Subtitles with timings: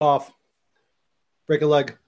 [0.00, 0.32] Off.
[1.46, 1.98] Break a leg.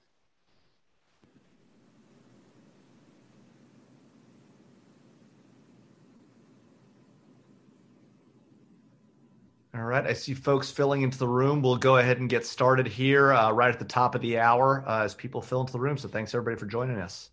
[9.74, 11.60] All right, I see folks filling into the room.
[11.60, 14.84] We'll go ahead and get started here uh, right at the top of the hour
[14.86, 15.98] uh, as people fill into the room.
[15.98, 17.30] So thanks everybody for joining us.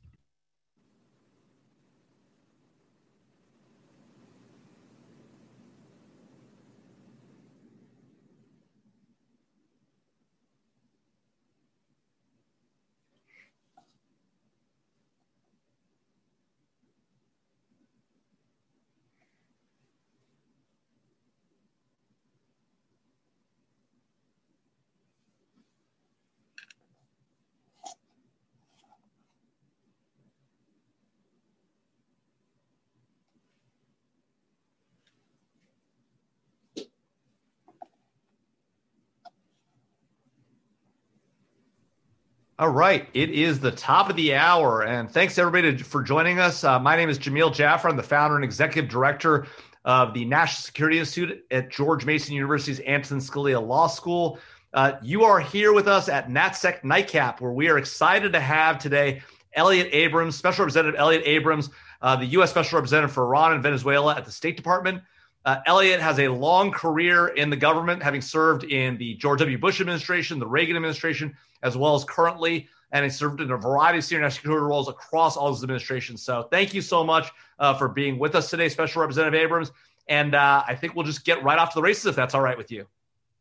[42.60, 46.66] All right, it is the top of the hour, and thanks everybody for joining us.
[46.66, 47.88] Uh, my name is Jamil Jaffer.
[47.88, 49.48] I'm the founder and executive director
[49.86, 54.40] of the National Security Institute at George Mason University's Antonin Scalia Law School.
[54.74, 58.78] Uh, you are here with us at NatSec Nightcap, where we are excited to have
[58.78, 59.22] today
[59.54, 61.70] Elliot Abrams, Special Representative Elliot Abrams,
[62.02, 62.50] uh, the U.S.
[62.50, 65.02] Special Representative for Iran and Venezuela at the State Department.
[65.46, 69.58] Uh, Elliot has a long career in the government, having served in the George W.
[69.58, 74.00] Bush administration, the Reagan administration, as well as currently, and he served in a variety
[74.00, 76.22] of senior national security roles across all his administrations.
[76.22, 77.30] So thank you so much
[77.60, 79.72] uh, for being with us today, Special Representative Abrams.
[80.08, 82.42] And uh, I think we'll just get right off to the races if that's all
[82.42, 82.88] right with you.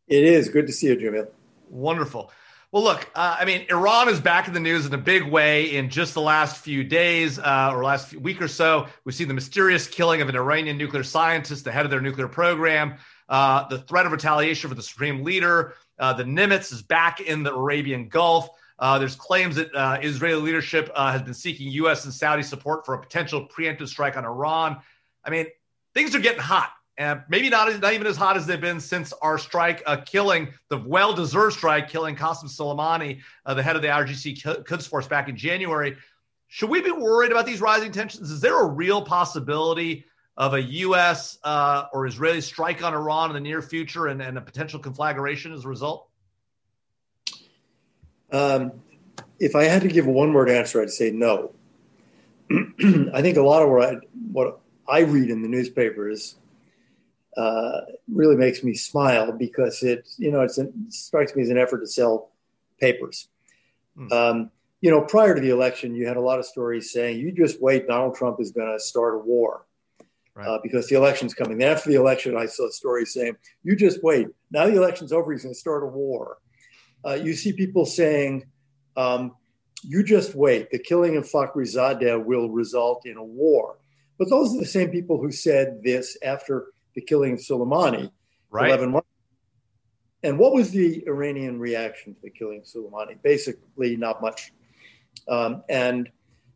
[0.07, 0.49] It is.
[0.49, 1.23] Good to see you, Jimmy.
[1.71, 2.31] Wonderful.
[2.71, 5.75] Well, look, uh, I mean, Iran is back in the news in a big way
[5.75, 8.89] in just the last few days uh, or last week or so.
[9.07, 12.29] We've seen the mysterious killing of an Iranian nuclear scientist, the head of their nuclear
[12.29, 12.97] program,
[13.31, 15.77] uh, the threat of retaliation for the supreme leader.
[15.99, 18.51] Uh, the Nimitz is back in the Arabian Gulf.
[18.79, 22.05] Uh, there's claims that uh, Israeli leadership has been seeking U.S.
[22.05, 24.77] and Saudi support for a potential preemptive strike on Iran.
[25.25, 25.47] I mean,
[25.95, 29.13] things are getting hot and maybe not, not even as hot as they've been since
[29.23, 33.89] our strike, uh, killing the well-deserved strike, killing Qasem Soleimani, uh, the head of the
[33.89, 35.97] IRGC Quds Force back in January.
[36.49, 38.33] Should we be worried about these rising tensions?
[38.33, 40.07] Is there a real possibility
[40.37, 41.39] of a U.S.
[41.45, 45.53] Uh, or Israeli strike on Iran in the near future and, and a potential conflagration
[45.53, 46.09] as a result?
[48.33, 48.73] Um,
[49.39, 51.53] if I had to give a one-word answer, I'd say no.
[52.51, 53.97] I think a lot of what I,
[54.33, 56.37] what I read in the newspapers
[57.39, 57.83] uh,
[58.13, 60.51] really makes me smile because it, you know, it
[60.89, 62.33] strikes me as an effort to sell
[62.81, 63.29] papers.
[63.97, 64.13] Mm.
[64.13, 64.51] Um,
[64.81, 67.63] you know, prior to the election, you had a lot of stories saying, "You just
[67.63, 69.67] wait, Donald Trump is going to start a war."
[70.35, 70.47] Right.
[70.47, 71.59] Uh, because the election's coming.
[71.59, 74.29] Then after the election, I saw stories saying, "You just wait.
[74.51, 75.33] Now the election's over.
[75.33, 76.39] He's going to start a war."
[77.05, 78.47] Uh, you see people saying,
[78.97, 79.37] um,
[79.85, 80.71] "You just wait.
[80.71, 83.79] The killing of Fakhrizadeh will result in a war."
[84.19, 88.11] But those are the same people who said this after the killing of Soleimani
[88.51, 88.67] right.
[88.67, 89.07] 11 months.
[90.25, 93.23] And what was the Iranian reaction to the killing of Soleimani?
[93.23, 94.53] Basically, not much.
[95.29, 96.09] Um, and,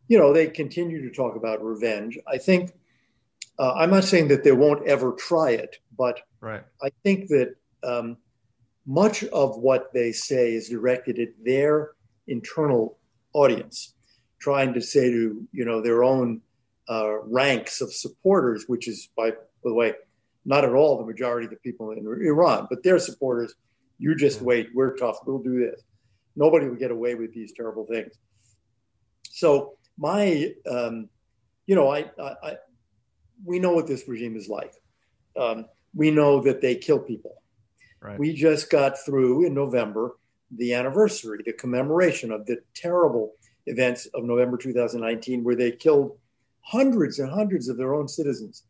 [0.09, 2.19] you know, they continue to talk about revenge.
[2.27, 2.73] I think,
[3.57, 6.63] uh, I'm not saying that they won't ever try it, but right.
[6.81, 8.17] I think that um,
[8.85, 11.91] much of what they say is directed at their
[12.27, 12.97] internal
[13.31, 13.93] audience,
[14.39, 16.41] trying to say to, you know, their own
[16.89, 19.93] uh, ranks of supporters, which is, by, by the way,
[20.45, 23.53] not at all the majority of the people in Iran, but their supporters,
[23.97, 25.81] you just wait, we're tough, we'll do this.
[26.35, 28.13] Nobody will get away with these terrible things.
[29.29, 31.09] So my, um,
[31.65, 32.57] you know, I, I, I,
[33.45, 34.73] we know what this regime is like.
[35.39, 35.65] Um,
[35.95, 37.41] we know that they kill people.
[38.01, 38.19] Right.
[38.19, 40.17] We just got through in November
[40.55, 43.33] the anniversary, the commemoration of the terrible
[43.65, 46.17] events of November 2019, where they killed
[46.61, 48.63] hundreds and hundreds of their own citizens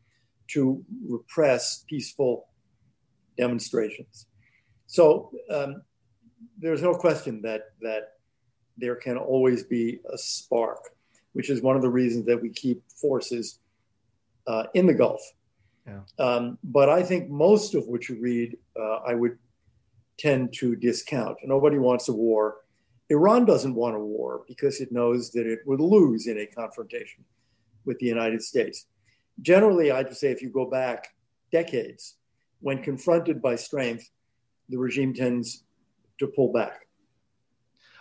[0.49, 2.47] to repress peaceful
[3.37, 4.27] demonstrations.
[4.87, 5.81] So um,
[6.59, 8.13] there's no question that that
[8.77, 10.89] there can always be a spark,
[11.33, 13.59] which is one of the reasons that we keep forces
[14.47, 15.21] uh, in the Gulf.
[15.85, 15.99] Yeah.
[16.17, 19.37] Um, but I think most of what you read, uh, I would
[20.17, 21.37] tend to discount.
[21.43, 22.57] Nobody wants a war.
[23.09, 27.23] Iran doesn't want a war because it knows that it would lose in a confrontation
[27.85, 28.85] with the United States
[29.41, 31.13] generally, I'd say if you go back
[31.51, 32.15] decades,
[32.61, 34.09] when confronted by strength,
[34.69, 35.63] the regime tends
[36.19, 36.87] to pull back.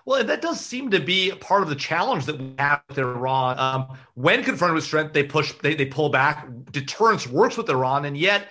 [0.05, 3.59] Well, that does seem to be part of the challenge that we have with Iran.
[3.59, 6.49] Um, when confronted with strength, they push, they, they pull back.
[6.73, 8.49] Deterrence works with Iran, and yet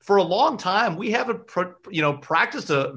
[0.00, 1.42] for a long time we haven't,
[1.90, 2.90] you know, practiced a,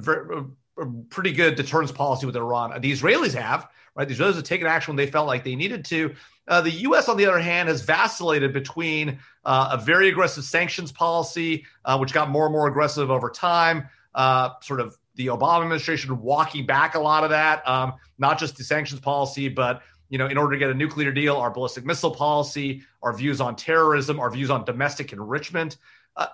[0.78, 2.80] a pretty good deterrence policy with Iran.
[2.82, 4.08] The Israelis have, right?
[4.08, 6.14] The Israelis have taken action when they felt like they needed to.
[6.48, 10.92] Uh, the U.S., on the other hand, has vacillated between uh, a very aggressive sanctions
[10.92, 15.64] policy, uh, which got more and more aggressive over time, uh, sort of the Obama
[15.64, 20.18] administration walking back a lot of that, um, not just the sanctions policy, but you
[20.18, 23.56] know, in order to get a nuclear deal, our ballistic missile policy, our views on
[23.56, 25.78] terrorism, our views on domestic enrichment.
[26.18, 26.28] Uh,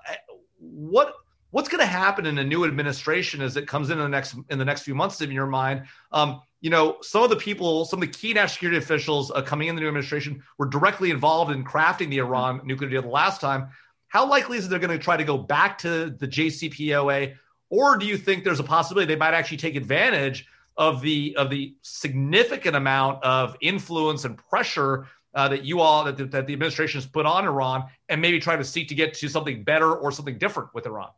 [0.59, 1.13] what
[1.51, 4.35] what's going to happen in a new administration as it comes in, in the next
[4.49, 7.85] in the next few months in your mind um, you know some of the people
[7.85, 11.11] some of the key national security officials uh, coming in the new administration were directly
[11.11, 13.69] involved in crafting the iran nuclear deal the last time
[14.07, 17.33] how likely is it they're going to try to go back to the jcpoa
[17.69, 20.45] or do you think there's a possibility they might actually take advantage
[20.77, 26.17] of the of the significant amount of influence and pressure uh, that you all that
[26.17, 29.13] the, that the administration has put on Iran, and maybe try to seek to get
[29.15, 31.09] to something better or something different with Iran?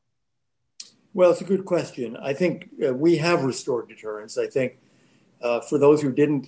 [1.13, 2.17] Well, it's a good question.
[2.17, 4.37] I think uh, we have restored deterrence.
[4.37, 4.77] I think
[5.41, 6.47] uh, for those who didn't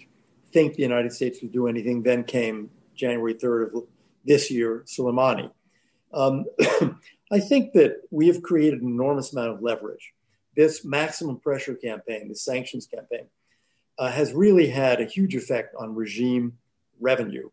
[0.52, 3.84] think the United States would do anything, then came January 3rd of
[4.26, 5.52] this year, Soleimani.
[6.14, 6.46] Um,
[7.32, 10.14] I think that we have created an enormous amount of leverage.
[10.56, 13.28] This maximum pressure campaign, the sanctions campaign,
[13.98, 16.58] uh, has really had a huge effect on regime
[17.00, 17.50] revenue.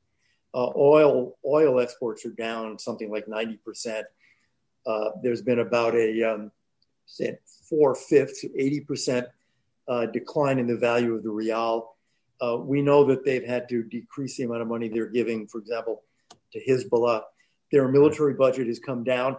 [0.54, 4.02] Uh, oil oil exports are down something like 90%.
[4.86, 6.50] Uh, there's been about a um,
[7.68, 9.26] four fifths, 80%
[9.88, 11.94] uh, decline in the value of the real.
[12.40, 15.58] Uh, we know that they've had to decrease the amount of money they're giving, for
[15.58, 16.02] example,
[16.52, 17.22] to Hezbollah.
[17.72, 19.36] Their military budget has come down.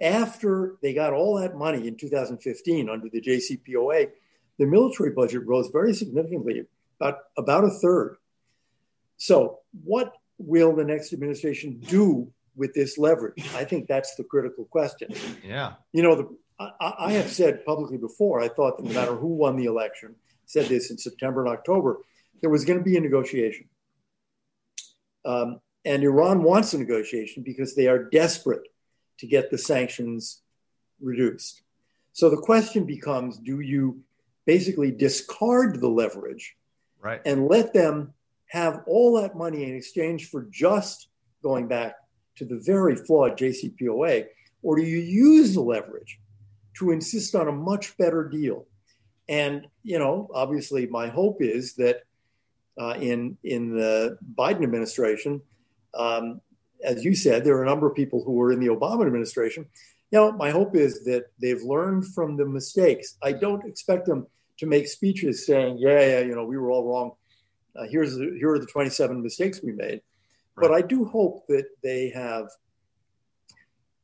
[0.00, 4.10] After they got all that money in 2015 under the JCPOA,
[4.58, 6.64] the military budget rose very significantly,
[7.00, 8.16] about, about a third.
[9.16, 13.42] So, what will the next administration do with this leverage?
[13.54, 15.08] I think that's the critical question.
[15.42, 15.74] Yeah.
[15.92, 19.28] You know, the, I, I, have said publicly before, I thought that no matter who
[19.28, 20.14] won the election,
[20.46, 21.98] said this in September and October,
[22.40, 23.68] there was going to be a negotiation.
[25.24, 28.68] Um, and Iran wants a negotiation because they are desperate
[29.18, 30.42] to get the sanctions
[31.00, 31.62] reduced.
[32.12, 34.00] So the question becomes do you
[34.46, 36.56] basically discard the leverage
[37.00, 37.20] right.
[37.26, 38.14] and let them
[38.48, 41.08] have all that money in exchange for just
[41.42, 41.96] going back
[42.36, 44.26] to the very flawed JCPOA?
[44.62, 46.18] Or do you use the leverage
[46.78, 48.66] to insist on a much better deal?
[49.28, 52.02] And, you know, obviously, my hope is that
[52.78, 55.40] uh, in, in the Biden administration,
[55.94, 56.40] um,
[56.84, 59.66] as you said, there are a number of people who were in the Obama administration.
[60.10, 63.16] You know, my hope is that they've learned from the mistakes.
[63.22, 64.26] I don't expect them
[64.58, 67.12] to make speeches saying, "Yeah, yeah, you know, we were all wrong.
[67.74, 70.00] Uh, here's the, here are the 27 mistakes we made."
[70.54, 70.68] Right.
[70.68, 72.48] But I do hope that they have,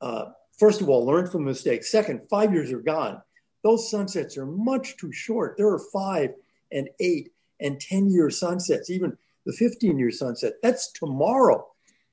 [0.00, 1.90] uh, first of all, learn from mistakes.
[1.90, 3.20] Second, five years are gone.
[3.62, 5.56] Those sunsets are much too short.
[5.56, 6.30] There are five
[6.70, 9.16] and eight and 10 year sunsets, even
[9.46, 10.54] the 15 year sunset.
[10.62, 11.66] That's tomorrow.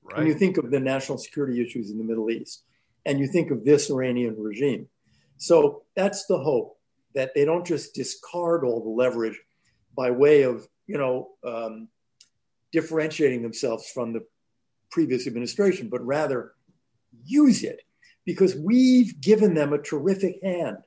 [0.04, 0.20] Right.
[0.20, 2.64] When you think of the national security issues in the Middle East
[3.06, 4.88] and you think of this Iranian regime.
[5.38, 6.78] So that's the hope
[7.16, 9.40] that they don't just discard all the leverage
[9.96, 11.88] by way of, you know, um,
[12.72, 14.26] differentiating themselves from the
[14.92, 16.54] previous administration, but rather
[17.26, 17.82] use it
[18.30, 20.78] because we've given them a terrific hand.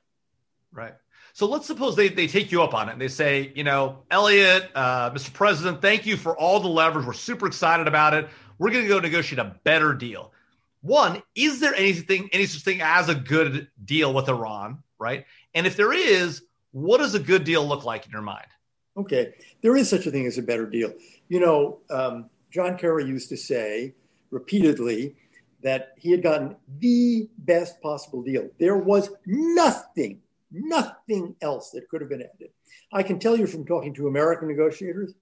[0.71, 0.93] Right.
[1.33, 4.03] So let's suppose they, they take you up on it and they say, you know,
[4.09, 5.33] Elliot, uh, Mr.
[5.33, 7.05] President, thank you for all the leverage.
[7.05, 8.29] We're super excited about it.
[8.59, 10.31] We're going to go negotiate a better deal.
[10.79, 15.25] One, is there anything, any such thing as a good deal with Iran, right?
[15.53, 18.47] And if there is, what does a good deal look like in your mind?
[18.95, 20.93] Okay, there is such a thing as a better deal.
[21.27, 23.95] You know, um, John Kerry used to say
[24.31, 25.17] repeatedly
[25.63, 28.49] that he had gotten the best possible deal.
[28.59, 32.49] There was nothing, nothing else that could have been added.
[32.91, 35.13] I can tell you from talking to American negotiators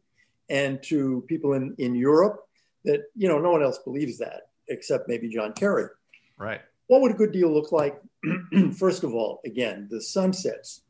[0.49, 2.41] and to people in, in Europe
[2.83, 5.87] that you know no one else believes that except maybe John Kerry.
[6.37, 6.61] Right.
[6.87, 7.99] What would a good deal look like?
[8.77, 10.81] First of all, again, the sunsets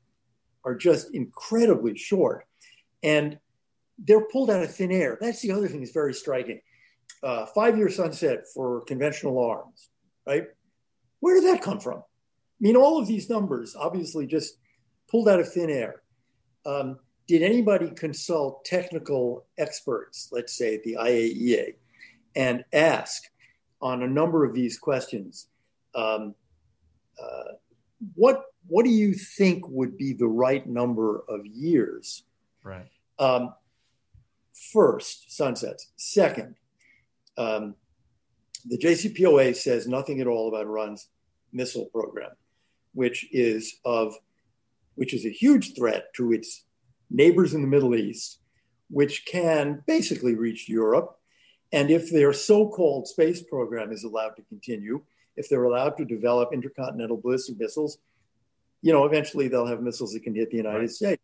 [0.63, 2.45] are just incredibly short,
[3.03, 3.37] and
[3.99, 5.17] they're pulled out of thin air.
[5.19, 6.61] That's the other thing that's very striking.
[7.23, 9.89] Uh, five-year sunset for conventional arms,
[10.25, 10.45] right?
[11.19, 11.99] Where did that come from?
[11.99, 14.55] I mean, all of these numbers obviously just
[15.09, 16.01] pulled out of thin air.
[16.65, 21.75] Um, did anybody consult technical experts, let's say the IAEA,
[22.35, 23.23] and ask
[23.81, 25.47] on a number of these questions,
[25.95, 26.35] um,
[27.21, 27.53] uh,
[28.15, 32.23] what what do you think would be the right number of years?
[32.63, 32.87] Right.
[33.17, 33.53] Um,
[34.71, 35.91] first, sunsets.
[35.95, 36.55] Second,
[37.37, 37.75] um,
[38.65, 41.07] the JCPOA says nothing at all about Iran's
[41.51, 42.31] missile program,
[42.93, 44.15] which is of
[44.95, 46.65] which is a huge threat to its
[47.09, 48.39] neighbors in the Middle East,
[48.89, 51.17] which can basically reach Europe.
[51.71, 55.01] And if their so called space program is allowed to continue,
[55.37, 57.97] if they're allowed to develop intercontinental ballistic missiles,
[58.81, 60.89] you know, eventually they'll have missiles that can hit the United right.
[60.89, 61.23] States.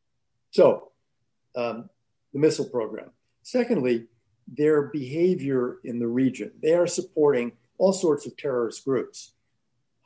[0.51, 0.91] So,
[1.55, 1.89] um,
[2.33, 3.11] the missile program.
[3.43, 4.07] Secondly,
[4.47, 6.51] their behavior in the region.
[6.61, 9.33] They are supporting all sorts of terrorist groups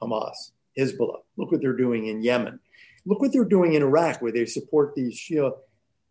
[0.02, 1.22] Hamas, Hezbollah.
[1.38, 2.60] Look what they're doing in Yemen.
[3.06, 5.54] Look what they're doing in Iraq, where they support these Shia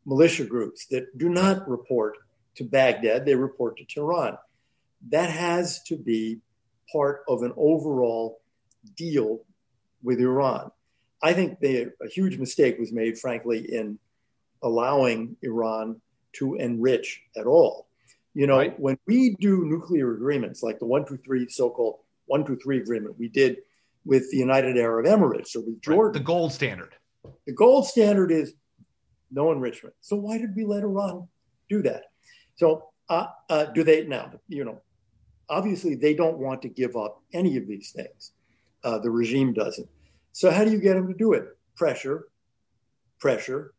[0.07, 2.17] militia groups that do not report
[2.57, 4.37] to Baghdad, they report to Tehran.
[5.11, 6.41] That has to be
[6.93, 8.41] part of an overall
[8.97, 9.41] deal
[10.03, 10.71] with Iran.
[11.23, 13.99] I think they, a huge mistake was made, frankly, in
[14.63, 16.01] allowing Iran
[16.35, 17.87] to enrich at all.
[18.35, 18.79] You know, right.
[18.79, 21.97] when we do nuclear agreements like the 123 so called
[22.27, 23.57] 123 agreement we did
[24.05, 26.13] with the United Arab Emirates or with Jordan, right.
[26.15, 26.95] the gold standard.
[27.47, 28.55] The gold standard is
[29.31, 29.95] no enrichment.
[30.01, 31.29] So why did we let Iran
[31.69, 32.05] do that?
[32.57, 34.33] So uh, uh, do they now?
[34.49, 34.81] You know,
[35.49, 38.33] obviously they don't want to give up any of these things.
[38.83, 39.89] Uh, the regime doesn't.
[40.33, 41.45] So how do you get them to do it?
[41.77, 42.29] Pressure,
[43.19, 43.75] pressure,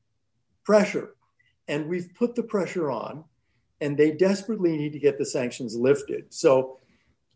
[0.63, 1.15] pressure.
[1.67, 3.23] And we've put the pressure on,
[3.81, 6.25] and they desperately need to get the sanctions lifted.
[6.29, 6.77] So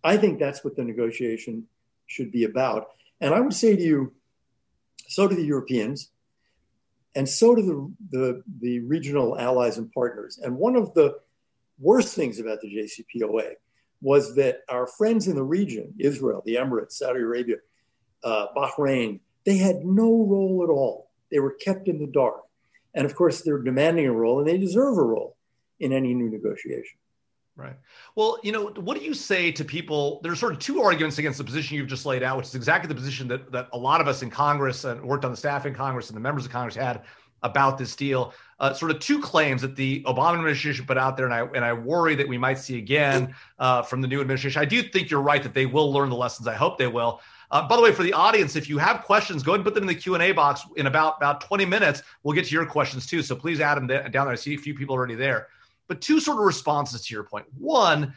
[0.04, 1.66] I think that's what the negotiation
[2.06, 2.90] should be about.
[3.20, 4.14] And I would say to you,
[5.08, 6.12] so do the Europeans,
[7.16, 10.40] and so do the, the, the regional allies and partners.
[10.42, 11.16] And one of the
[11.80, 13.54] worst things about the JCPOA
[14.02, 17.56] was that our friends in the region, Israel, the Emirates, Saudi Arabia,
[18.24, 21.10] uh, Bahrain, they had no role at all.
[21.32, 22.42] They were kept in the dark.
[22.94, 25.35] And of course, they're demanding a role and they deserve a role
[25.80, 26.98] in any new negotiation.
[27.58, 27.76] Right.
[28.16, 30.20] Well, you know, what do you say to people?
[30.24, 32.90] There's sort of two arguments against the position you've just laid out, which is exactly
[32.90, 35.66] the position that, that a lot of us in Congress and worked on the staff
[35.66, 37.04] in Congress and the members of Congress had
[37.44, 38.34] about this deal.
[38.60, 41.64] Uh, sort of two claims that the Obama administration put out there, and I and
[41.64, 44.62] I worry that we might see again uh, from the new administration.
[44.62, 46.48] I do think you're right that they will learn the lessons.
[46.48, 47.22] I hope they will.
[47.52, 49.76] Uh, by the way, for the audience, if you have questions, go ahead and put
[49.76, 50.66] them in the Q and A box.
[50.78, 53.22] In about about 20 minutes, we'll get to your questions too.
[53.22, 54.30] So please add them down there.
[54.30, 55.48] I see a few people already there.
[55.88, 57.46] But two sort of responses to your point.
[57.58, 58.14] One,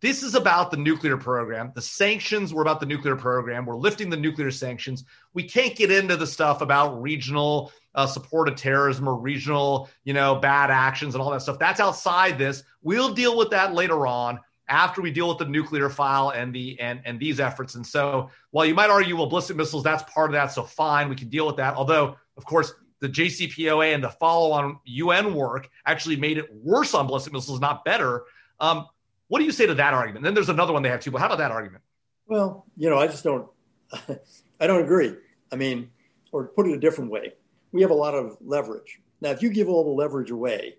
[0.00, 1.72] this is about the nuclear program.
[1.74, 3.64] The sanctions were about the nuclear program.
[3.64, 5.04] We're lifting the nuclear sanctions.
[5.32, 10.12] We can't get into the stuff about regional uh, support of terrorism or regional, you
[10.12, 11.58] know, bad actions and all that stuff.
[11.58, 12.62] That's outside this.
[12.82, 16.78] We'll deal with that later on after we deal with the nuclear file and the
[16.78, 17.74] and and these efforts.
[17.74, 21.08] And so, while you might argue, well, ballistic missiles, that's part of that, so fine,
[21.08, 21.74] we can deal with that.
[21.74, 27.06] Although, of course, the JCPOA and the follow-on UN work actually made it worse on
[27.06, 28.24] ballistic missiles, not better.
[28.60, 28.86] Um,
[29.28, 30.24] what do you say to that argument?
[30.24, 31.10] then there's another one they have too.
[31.10, 31.82] But how about that argument?
[32.26, 33.48] Well, you know, I just don't.
[34.60, 35.14] I don't agree.
[35.52, 35.90] I mean,
[36.32, 37.34] or put it a different way,
[37.72, 39.00] we have a lot of leverage.
[39.20, 40.76] Now, if you give all the leverage away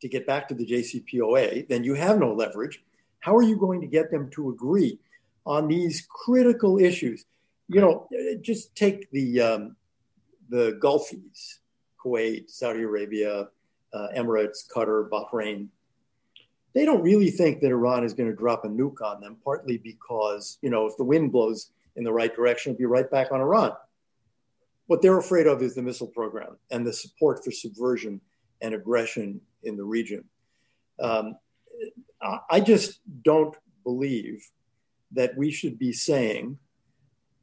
[0.00, 2.82] to get back to the JCPOA, then you have no leverage.
[3.20, 4.98] How are you going to get them to agree
[5.46, 7.24] on these critical issues?
[7.68, 8.08] You know,
[8.42, 9.76] just take the um,
[10.48, 11.58] the Gulfies,
[12.04, 13.48] Kuwait, Saudi Arabia,
[13.92, 15.68] uh, Emirates, Qatar, Bahrain.
[16.74, 19.78] They don't really think that Iran is going to drop a nuke on them, partly
[19.78, 23.30] because, you know, if the wind blows in the right direction, it'll be right back
[23.30, 23.72] on Iran.
[24.86, 28.20] What they're afraid of is the missile program and the support for subversion
[28.60, 30.24] and aggression in the region.
[31.00, 31.36] Um,
[32.50, 34.44] I just don't believe
[35.12, 36.58] that we should be saying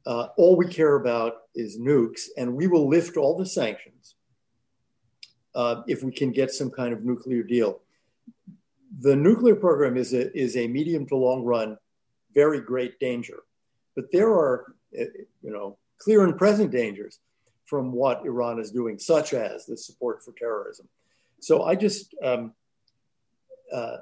[0.06, 4.16] uh, all we care about is nukes, and we will lift all the sanctions
[5.54, 7.80] uh, if we can get some kind of nuclear deal.
[9.00, 11.78] The nuclear program is a, is a medium to long run,
[12.34, 13.40] very great danger.
[13.94, 15.04] But there are, uh,
[15.42, 17.18] you know, clear and present dangers
[17.66, 20.88] from what Iran is doing, such as the support for terrorism.
[21.40, 22.52] So I just, um,
[23.72, 23.98] uh,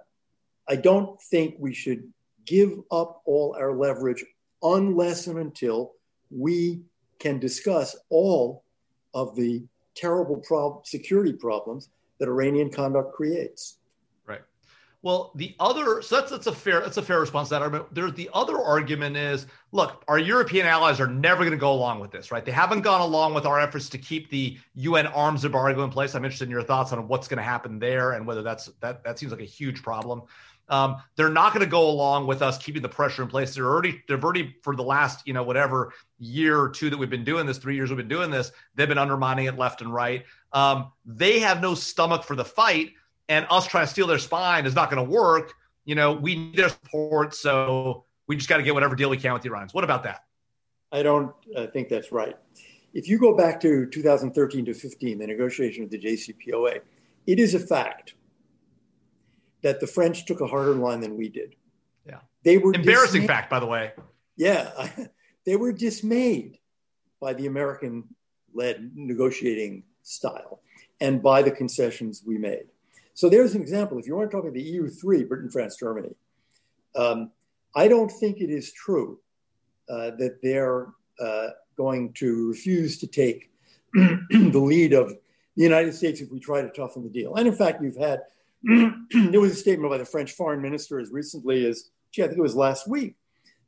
[0.69, 2.13] I don't think we should
[2.47, 4.25] give up all our leverage
[4.63, 5.93] unless and until
[6.31, 6.81] we
[7.19, 8.65] can discuss all
[9.15, 9.65] of the
[9.95, 13.79] terrible prob- security problems that Iranian conduct creates.
[14.27, 14.41] Right.
[15.03, 17.95] Well, the other so that's that's a fair that's a fair response to that argument.
[17.95, 22.01] There's the other argument is look, our European allies are never going to go along
[22.01, 22.45] with this, right?
[22.45, 26.15] They haven't gone along with our efforts to keep the UN arms embargo in place.
[26.15, 29.03] I'm interested in your thoughts on what's going to happen there and whether that's that
[29.05, 30.23] that seems like a huge problem.
[30.71, 33.55] Um, they're not going to go along with us keeping the pressure in place.
[33.55, 37.11] They're already, they've already for the last, you know, whatever year or two that we've
[37.11, 39.93] been doing this, three years we've been doing this, they've been undermining it left and
[39.93, 40.25] right.
[40.53, 42.93] Um, they have no stomach for the fight,
[43.29, 45.55] and us trying to steel their spine is not going to work.
[45.85, 49.17] You know, we need their support, so we just got to get whatever deal we
[49.17, 49.75] can with the Iranians.
[49.75, 50.25] What about that?
[50.93, 52.37] I don't uh, think that's right.
[52.95, 56.81] if you go back to 2013 to 15, the negotiation of the JCPOA,
[57.27, 58.15] it is a fact
[59.63, 61.55] that the French took a harder line than we did.
[62.07, 62.21] Yeah.
[62.45, 63.29] They were embarrassing dismayed.
[63.29, 63.93] fact, by the way.
[64.37, 64.89] Yeah.
[65.45, 66.59] they were dismayed
[67.21, 68.05] by the American
[68.55, 70.61] led negotiating style
[71.01, 72.65] and by the concessions we made.
[73.15, 73.99] So there's an example.
[73.99, 76.15] If you want to talk about the EU3, Britain, France, Germany,
[76.97, 77.31] um,
[77.75, 79.19] I don't think it is true
[79.89, 80.89] uh, that they're
[81.21, 83.51] uh, going to refuse to take
[83.95, 85.09] the lead of
[85.57, 87.35] the United States if we try to toughen the deal.
[87.35, 88.21] And in fact, you've had
[88.63, 92.39] there was a statement by the French foreign minister as recently as, gee, I think
[92.39, 93.17] it was last week,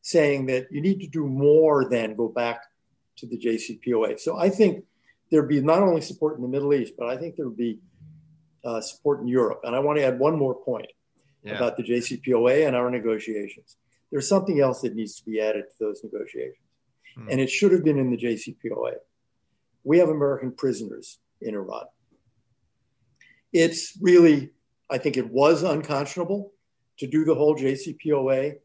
[0.02, 2.62] saying that you need to do more than go back
[3.18, 4.20] to the JCPOA.
[4.20, 4.84] So I think
[5.30, 7.78] there'd be not only support in the Middle East, but I think there would be
[8.64, 9.60] uh, support in Europe.
[9.64, 10.86] And I want to add one more point
[11.42, 11.56] yeah.
[11.56, 13.76] about the JCPOA and our negotiations.
[14.10, 16.58] There's something else that needs to be added to those negotiations,
[17.16, 17.28] hmm.
[17.30, 18.94] and it should have been in the JCPOA.
[19.84, 21.84] We have American prisoners in Iran.
[23.52, 24.50] It's really,
[24.92, 26.52] I think it was unconscionable
[26.98, 28.56] to do the whole JCPOA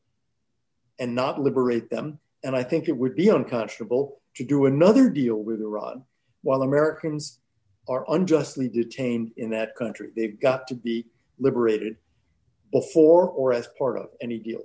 [0.99, 2.19] and not liberate them.
[2.43, 6.03] And I think it would be unconscionable to do another deal with Iran
[6.41, 7.39] while Americans
[7.87, 10.09] are unjustly detained in that country.
[10.15, 11.07] They've got to be
[11.39, 11.95] liberated
[12.71, 14.63] before or as part of any deal.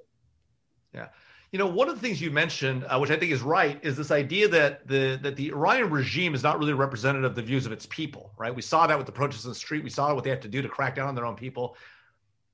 [0.93, 1.09] Yeah.
[1.53, 3.95] You know, one of the things you mentioned, uh, which I think is right, is
[3.95, 7.67] this idea that the that the Iranian regime is not really representative of the views
[7.67, 8.55] of its people, right?
[8.55, 9.85] We saw that with the protests in the street.
[9.85, 11.77] We saw what they have to do to crack down on their own people.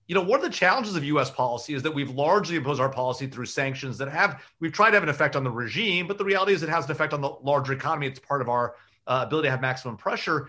[0.08, 1.30] You know, one of the challenges of U.S.
[1.30, 4.94] policy is that we've largely imposed our policy through sanctions that have we've tried to
[4.94, 7.20] have an effect on the regime, but the reality is it has an effect on
[7.20, 8.08] the larger economy.
[8.08, 8.74] It's part of our
[9.06, 10.48] uh, ability to have maximum pressure.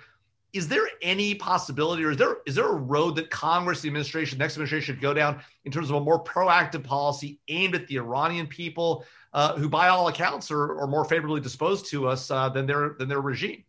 [0.52, 4.40] Is there any possibility, or is there is there a road that Congress, the administration,
[4.40, 7.98] next administration should go down in terms of a more proactive policy aimed at the
[7.98, 12.50] Iranian people, uh, who, by all accounts, are, are more favorably disposed to us uh,
[12.50, 13.64] than their than their regime?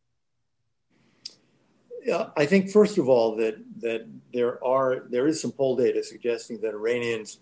[2.03, 6.03] Yeah, I think first of all that that there are there is some poll data
[6.03, 7.41] suggesting that Iranians,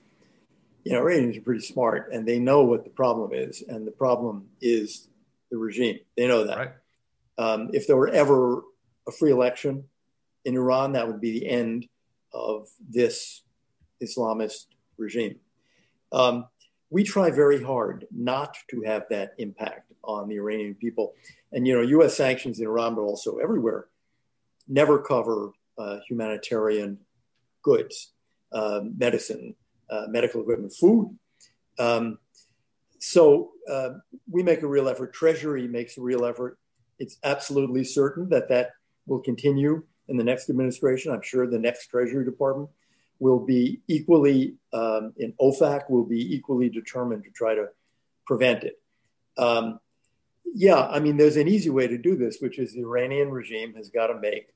[0.83, 3.93] you know, Iranians are pretty smart and they know what the problem is, and the
[3.93, 5.09] problem is
[5.51, 6.01] the regime.
[6.17, 6.59] They know that.
[6.59, 6.73] Right.
[7.39, 8.63] Um, if there were ever
[9.09, 9.85] a free election
[10.45, 11.87] in Iran, that would be the end
[12.33, 13.43] of this
[14.03, 14.67] Islamist
[14.97, 15.37] regime.
[16.13, 16.47] Um,
[16.91, 21.15] we try very hard not to have that impact on the Iranian people.
[21.53, 23.89] And, you know, US sanctions in Iran, but also everywhere,
[24.69, 26.99] never cover uh, humanitarian
[27.63, 28.13] goods,
[28.53, 29.55] uh, medicine,
[29.91, 31.17] uh, medical equipment, food.
[31.79, 32.19] Um,
[33.01, 33.91] so uh,
[34.31, 35.13] we make a real effort.
[35.13, 36.59] Treasury makes a real effort
[36.99, 38.71] it's absolutely certain that that
[39.09, 41.13] will continue in the next administration.
[41.13, 42.71] I'm sure the next Treasury Department
[43.19, 47.67] will be equally, um, in OFAC, will be equally determined to try to
[48.27, 48.81] prevent it.
[49.37, 49.81] Um,
[50.55, 53.75] yeah, I mean, there's an easy way to do this, which is the Iranian regime
[53.75, 54.55] has got to make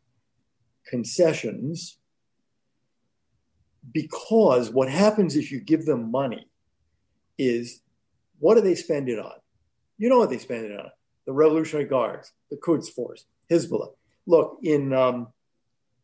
[0.86, 1.98] concessions
[3.90, 6.48] because what happens if you give them money
[7.36, 7.82] is
[8.38, 9.32] what do they spend it on?
[9.98, 10.90] You know what they spend it on
[11.26, 13.92] the Revolutionary Guards, the Quds Force, Hezbollah.
[14.26, 15.28] Look, in um,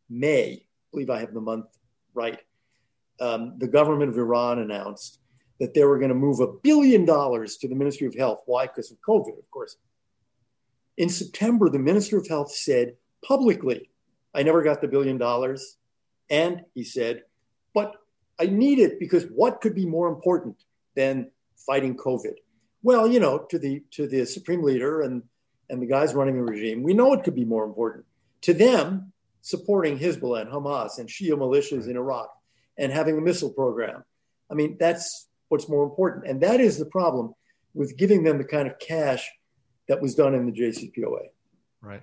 [0.08, 1.66] May, I believe I have the month
[2.14, 2.40] right,
[3.20, 5.20] um, the government of Iran announced
[5.60, 8.42] that they were going to move a billion dollars to the Ministry of Health.
[8.46, 8.66] Why?
[8.66, 9.76] Because of COVID, of course.
[10.96, 13.90] In September, the Minister of Health said publicly,
[14.34, 15.76] I never got the billion dollars.
[16.30, 17.22] And he said,
[17.74, 17.96] but
[18.38, 20.56] I need it because what could be more important
[20.94, 22.34] than fighting COVID?
[22.82, 25.22] Well, you know, to the to the supreme leader and
[25.70, 28.04] and the guys running the regime, we know it could be more important.
[28.42, 32.30] To them, supporting Hezbollah and Hamas and Shia militias in Iraq
[32.76, 34.04] and having a missile program.
[34.50, 36.26] I mean, that's what's more important.
[36.26, 37.34] And that is the problem
[37.74, 39.28] with giving them the kind of cash
[39.88, 41.28] that was done in the JCPOA.
[41.80, 42.02] Right.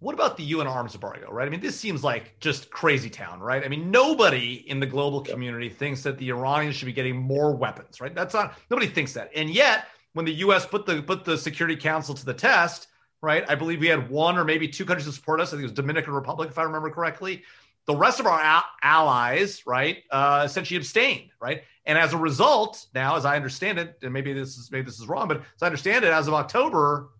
[0.00, 1.46] What about the UN arms embargo, right?
[1.46, 3.64] I mean, this seems like just crazy town, right?
[3.64, 7.54] I mean, nobody in the global community thinks that the Iranians should be getting more
[7.54, 8.12] weapons, right?
[8.12, 9.30] That's not nobody thinks that.
[9.34, 10.66] And yet, when the U.S.
[10.66, 12.88] put the put the Security Council to the test,
[13.22, 13.44] right?
[13.48, 15.48] I believe we had one or maybe two countries to support us.
[15.48, 17.44] I think it was Dominican Republic, if I remember correctly.
[17.86, 21.62] The rest of our allies, right, uh, essentially abstained, right?
[21.84, 25.00] And as a result, now, as I understand it, and maybe this is maybe this
[25.00, 27.10] is wrong, but as I understand it, as of October,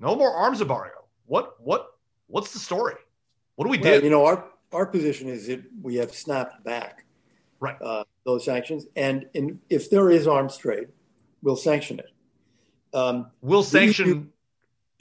[0.00, 1.04] no more arms embargo.
[1.26, 1.92] What what
[2.26, 2.94] what's the story?
[3.54, 4.04] What do we well, do?
[4.04, 7.04] You know, our our position is that we have snapped back
[7.60, 10.88] right uh, those sanctions, and in, if there is arms trade,
[11.40, 12.10] we'll sanction it.
[12.92, 14.31] Um, we'll sanction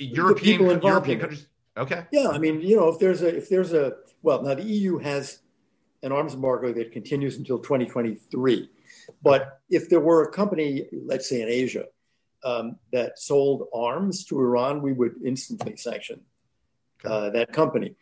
[0.06, 1.48] European European countries.
[1.78, 2.06] Okay.
[2.12, 4.98] Yeah, I mean, you know, if there's a if there's a well, now the EU
[4.98, 5.40] has
[6.04, 8.70] an arms embargo that continues until 2023.
[9.22, 11.86] But if there were a company, let's say in Asia,
[12.44, 16.22] um, that sold arms to Iran, we would instantly sanction
[17.06, 17.96] uh, that company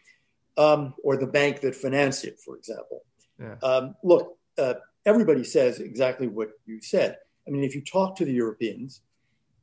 [0.57, 3.03] um, or the bank that financed it, for example.
[3.39, 3.55] Yeah.
[3.61, 7.17] Um, look, uh, everybody says exactly what you said.
[7.47, 9.01] I mean, if you talk to the Europeans,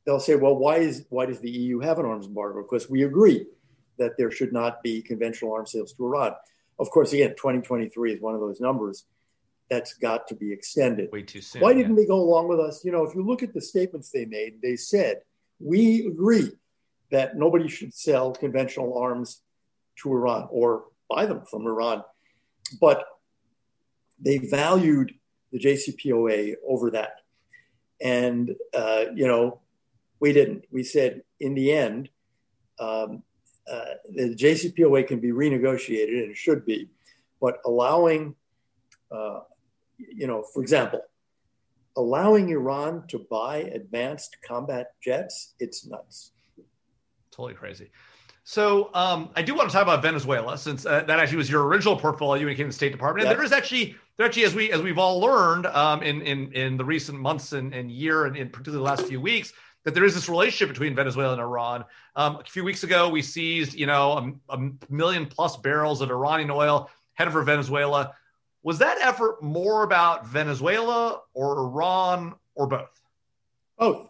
[0.07, 2.63] they'll say, well, why, is, why does the EU have an arms embargo?
[2.63, 3.45] Because we agree
[3.99, 6.31] that there should not be conventional arms sales to Iran.
[6.79, 9.05] Of course, again, 2023 is one of those numbers
[9.69, 11.11] that's got to be extended.
[11.11, 11.61] Way too soon.
[11.61, 12.03] Why didn't yeah.
[12.03, 12.85] they go along with us?
[12.85, 15.23] You know, if you look at the statements they made, they said,
[15.59, 16.51] we agree
[17.11, 19.41] that nobody should sell conventional arms
[20.03, 22.03] to Iran or buy them from Iran.
[22.79, 23.03] But
[24.21, 25.13] they valued
[25.51, 27.21] the JCPOA over that.
[27.99, 29.59] And, uh, you know,
[30.19, 30.65] we didn't.
[30.71, 32.09] We said, in the end,
[32.79, 33.23] um,
[33.71, 36.89] uh, the JCPOA can be renegotiated, and it should be,
[37.41, 38.35] but allowing,
[39.11, 39.41] uh,
[39.97, 41.01] you know, for example,
[41.97, 46.31] allowing Iran to buy advanced combat jets, it's nuts.
[47.31, 47.91] Totally crazy.
[48.43, 51.65] So um, I do want to talk about Venezuela, since uh, that actually was your
[51.65, 53.27] original portfolio when you came to the State Department.
[53.27, 56.53] And there is actually, there actually, as we as we've all learned um, in in
[56.53, 59.51] in the recent months and, and year, and in particularly the last few weeks,
[59.87, 61.85] that there is this relationship between Venezuela and Iran.
[62.15, 66.11] Um, a few weeks ago, we seized, you know, a, a million plus barrels of
[66.11, 68.13] Iranian oil headed for Venezuela.
[68.63, 73.01] Was that effort more about Venezuela or Iran or both?
[73.79, 74.09] Both.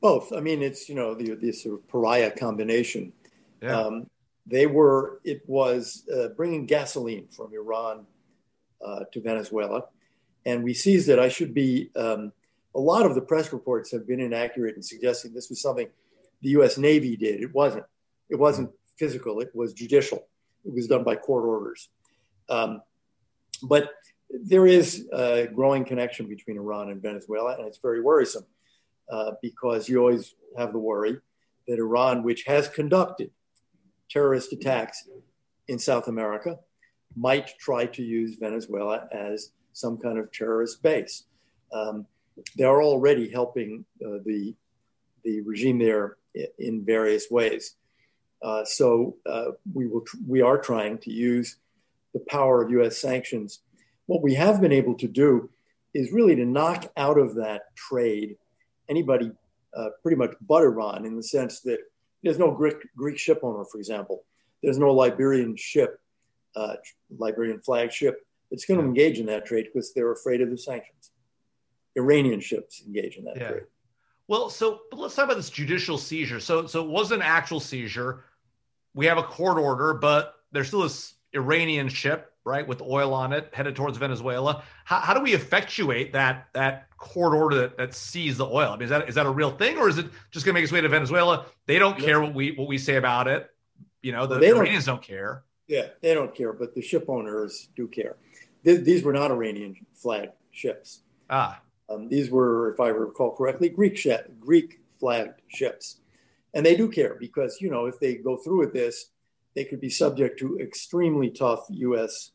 [0.00, 0.32] Both.
[0.32, 3.12] I mean, it's you know the, the sort of pariah combination
[3.62, 3.78] yeah.
[3.78, 4.08] Um,
[4.46, 8.06] they were, it was uh, bringing gasoline from Iran
[8.84, 9.84] uh, to Venezuela.
[10.46, 11.18] And we seized it.
[11.18, 12.32] I should be, um,
[12.74, 15.88] a lot of the press reports have been inaccurate in suggesting this was something
[16.42, 17.40] the US Navy did.
[17.40, 17.84] It wasn't.
[18.28, 20.28] It wasn't physical, it was judicial.
[20.64, 21.88] It was done by court orders.
[22.48, 22.82] Um,
[23.62, 23.90] but
[24.30, 28.44] there is a growing connection between Iran and Venezuela, and it's very worrisome
[29.10, 31.18] uh, because you always have the worry
[31.66, 33.30] that Iran, which has conducted
[34.10, 35.08] terrorist attacks
[35.68, 36.58] in South America
[37.16, 41.24] might try to use Venezuela as some kind of terrorist base.
[41.72, 42.06] Um,
[42.56, 44.54] they're already helping uh, the
[45.24, 46.16] the regime there
[46.58, 47.76] in various ways.
[48.42, 51.56] Uh, so uh, we will tr- we are trying to use
[52.14, 52.98] the power of U.S.
[52.98, 53.60] sanctions.
[54.06, 55.50] What we have been able to do
[55.94, 58.36] is really to knock out of that trade
[58.88, 59.30] anybody
[59.76, 61.78] uh, pretty much but Iran in the sense that
[62.22, 64.24] there's no Greek, Greek ship owner, for example.
[64.62, 66.00] There's no Liberian ship,
[66.56, 66.74] uh,
[67.16, 70.58] Liberian flag ship that's going to engage in that trade because they're afraid of the
[70.58, 71.09] sanctions.
[71.96, 73.48] Iranian ships engage in that yeah.
[73.48, 73.62] trade.
[74.28, 76.38] Well, so let's talk about this judicial seizure.
[76.38, 78.24] So, so it was an actual seizure.
[78.94, 83.32] We have a court order, but there's still this Iranian ship, right, with oil on
[83.32, 84.62] it, headed towards Venezuela.
[84.84, 88.70] How, how do we effectuate that that court order that, that sees the oil?
[88.70, 90.58] I mean, is that is that a real thing, or is it just going to
[90.58, 91.46] make its way to Venezuela?
[91.66, 93.50] They don't care what we what we say about it.
[94.02, 95.42] You know, the well, Iranians don't, don't, care.
[95.66, 98.16] Yeah, they don't care, but the ship owners do care.
[98.64, 101.02] Th- these were not Iranian flag ships.
[101.28, 106.00] Ah, um, these were, if I recall correctly, Greek sh- Greek flagged ships,
[106.54, 109.10] and they do care because you know if they go through with this,
[109.54, 112.30] they could be subject to extremely tough U.S.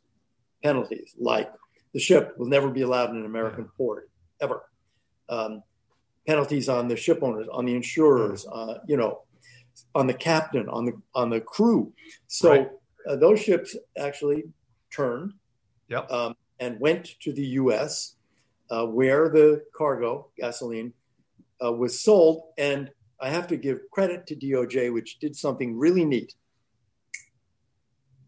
[0.63, 1.51] penalties, like
[1.93, 3.77] the ship will never be allowed in an American yeah.
[3.77, 4.09] port
[4.41, 4.63] ever.
[5.29, 5.63] Um,
[6.27, 9.21] penalties on the ship owners, on the insurers, uh, you know,
[9.93, 11.93] on the captain, on the on the crew.
[12.27, 12.69] So right.
[13.07, 14.43] uh, those ships actually
[14.91, 15.33] turned
[15.87, 16.09] yep.
[16.11, 18.15] um, and went to the U.S.
[18.69, 20.91] Uh, where the cargo gasoline
[21.63, 22.43] uh, was sold.
[22.57, 26.33] And I have to give credit to DOJ, which did something really neat.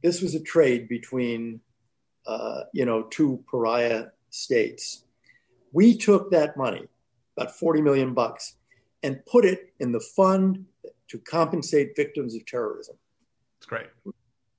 [0.04, 1.60] This was a trade between,
[2.28, 5.04] uh, you know, two pariah states
[5.72, 6.88] we took that money,
[7.38, 8.56] about 40 million bucks,
[9.04, 10.66] and put it in the fund
[11.10, 12.96] to compensate victims of terrorism.
[13.60, 13.88] It's great.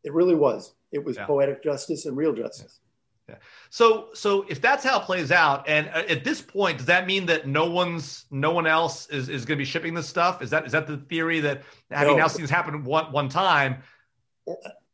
[0.05, 0.75] It really was.
[0.93, 1.27] It was yeah.
[1.27, 2.81] poetic justice and real justice.
[3.29, 3.35] Yeah.
[3.71, 7.07] So, so if that's how it plays out, and uh, at this point, does that
[7.07, 10.41] mean that no one's, no one else is, is going to be shipping this stuff?
[10.41, 12.23] Is that is that the theory that having no.
[12.23, 13.83] now seen this happen one one time?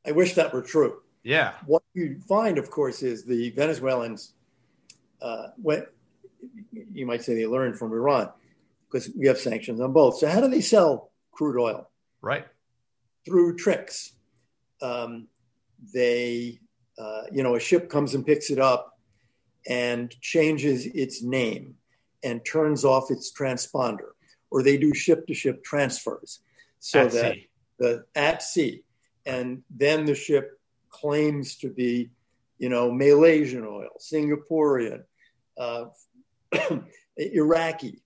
[0.06, 1.00] I wish that were true.
[1.22, 1.54] Yeah.
[1.66, 4.34] What you find, of course, is the Venezuelans
[5.22, 5.86] uh, when
[6.92, 8.30] you might say they learned from Iran
[8.90, 10.18] because we have sanctions on both.
[10.18, 11.90] So how do they sell crude oil?
[12.20, 12.46] Right.
[13.24, 14.12] Through tricks.
[14.82, 15.28] Um,
[15.92, 16.60] they,
[16.98, 18.98] uh, you know, a ship comes and picks it up
[19.66, 21.74] and changes its name
[22.22, 24.10] and turns off its transponder,
[24.50, 26.40] or they do ship to ship transfers
[26.78, 27.48] so at that sea.
[27.78, 28.84] the at sea,
[29.26, 32.10] and then the ship claims to be,
[32.58, 35.02] you know, Malaysian oil, Singaporean,
[35.58, 35.86] uh,
[37.16, 38.00] Iraqi.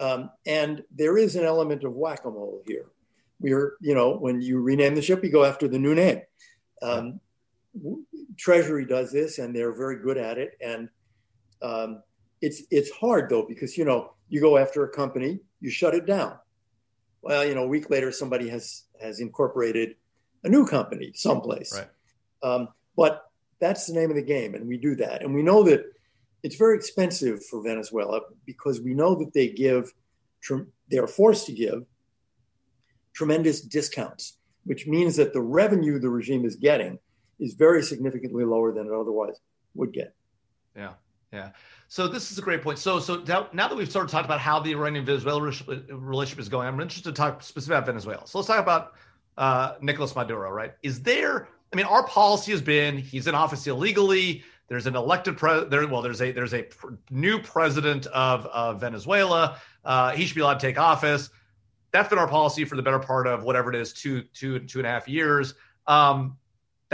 [0.00, 2.86] Um, and there is an element of whack a mole here.
[3.40, 6.22] We're, you know, when you rename the ship, you go after the new name.
[6.82, 7.20] Um,
[8.36, 10.56] Treasury does this, and they're very good at it.
[10.60, 10.88] And
[11.62, 12.02] um,
[12.40, 16.06] it's it's hard though because you know you go after a company, you shut it
[16.06, 16.38] down.
[17.22, 19.96] Well, you know, a week later, somebody has has incorporated
[20.44, 21.72] a new company someplace.
[21.74, 21.88] Right.
[22.42, 23.24] Um, but
[23.60, 25.22] that's the name of the game, and we do that.
[25.22, 25.84] And we know that
[26.42, 29.92] it's very expensive for Venezuela because we know that they give,
[30.90, 31.86] they are forced to give
[33.14, 36.98] tremendous discounts, which means that the revenue the regime is getting
[37.44, 39.38] is very significantly lower than it otherwise
[39.74, 40.14] would get.
[40.76, 40.94] Yeah.
[41.32, 41.50] Yeah.
[41.88, 42.78] So this is a great point.
[42.78, 46.48] So so now, that we've sort of talked about how the Iranian Venezuela relationship is
[46.48, 48.26] going, I'm interested to talk specifically about Venezuela.
[48.26, 48.92] So let's talk about
[49.36, 50.74] uh, Nicolas Maduro, right?
[50.82, 51.48] Is there?
[51.72, 54.44] I mean, our policy has been he's in office illegally.
[54.68, 55.86] There's an elected pre- there.
[55.88, 59.60] Well, there's a there's a pr- new president of, of Venezuela.
[59.84, 61.30] Uh, he should be allowed to take office.
[61.90, 64.78] That's been our policy for the better part of whatever it is, two two two
[64.78, 65.54] and a half years.
[65.86, 66.36] Um,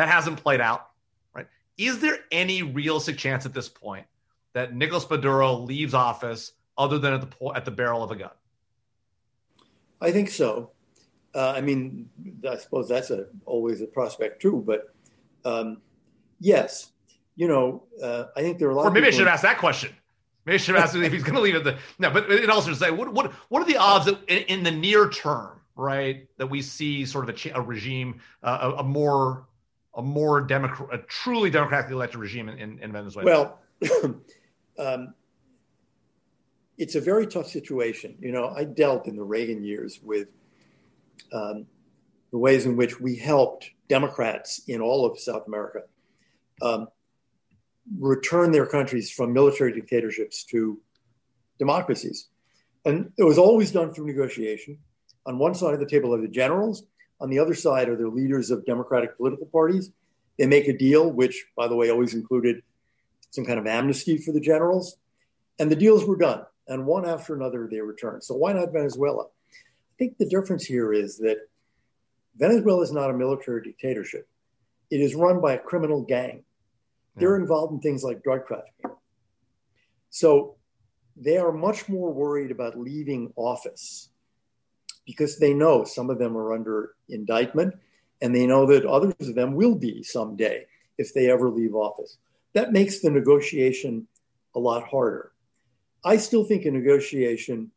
[0.00, 0.88] that hasn't played out,
[1.34, 1.46] right?
[1.76, 4.06] Is there any realistic chance at this point
[4.54, 8.30] that Nicolas Maduro leaves office other than at the at the barrel of a gun?
[10.00, 10.70] I think so.
[11.34, 12.08] Uh, I mean,
[12.48, 14.64] I suppose that's a, always a prospect too.
[14.66, 14.94] But
[15.44, 15.82] um,
[16.40, 16.92] yes,
[17.36, 18.86] you know, uh, I think there are a lot.
[18.86, 19.94] Or maybe I should have asked that question.
[20.46, 22.10] Maybe I should have asked if he's going to leave at the no.
[22.10, 25.10] But it also say what what what are the odds that in, in the near
[25.10, 29.46] term, right, that we see sort of a, a regime, uh, a, a, more
[29.96, 33.26] a more democrat, a truly democratically elected regime in, in, in Venezuela?
[33.26, 33.60] Well.
[34.78, 35.14] um,
[36.80, 38.16] it's a very tough situation.
[38.20, 40.28] You know, I dealt in the Reagan years with
[41.30, 41.66] um,
[42.32, 45.82] the ways in which we helped Democrats in all of South America
[46.62, 46.88] um,
[47.98, 50.80] return their countries from military dictatorships to
[51.58, 52.28] democracies.
[52.86, 54.78] And it was always done through negotiation.
[55.26, 56.84] On one side of the table are the generals,
[57.20, 59.90] on the other side are the leaders of democratic political parties.
[60.38, 62.62] They make a deal, which, by the way, always included
[63.30, 64.96] some kind of amnesty for the generals.
[65.58, 66.42] And the deals were done.
[66.66, 68.24] And one after another, they returned.
[68.24, 69.24] So why not Venezuela?
[69.24, 71.36] I think the difference here is that
[72.36, 74.26] Venezuela is not a military dictatorship.
[74.90, 76.44] It is run by a criminal gang.
[77.16, 78.92] They're involved in things like drug trafficking.
[80.08, 80.56] So
[81.16, 84.09] they are much more worried about leaving office
[85.06, 87.74] because they know some of them are under indictment
[88.20, 90.66] and they know that others of them will be someday
[90.98, 92.18] if they ever leave office.
[92.52, 94.06] That makes the negotiation
[94.54, 95.32] a lot harder.
[96.04, 97.70] I still think a negotiation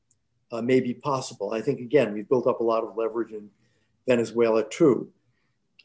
[0.51, 1.53] uh, may be possible.
[1.53, 3.49] I think, again, we've built up a lot of leverage in
[4.07, 5.09] Venezuela too.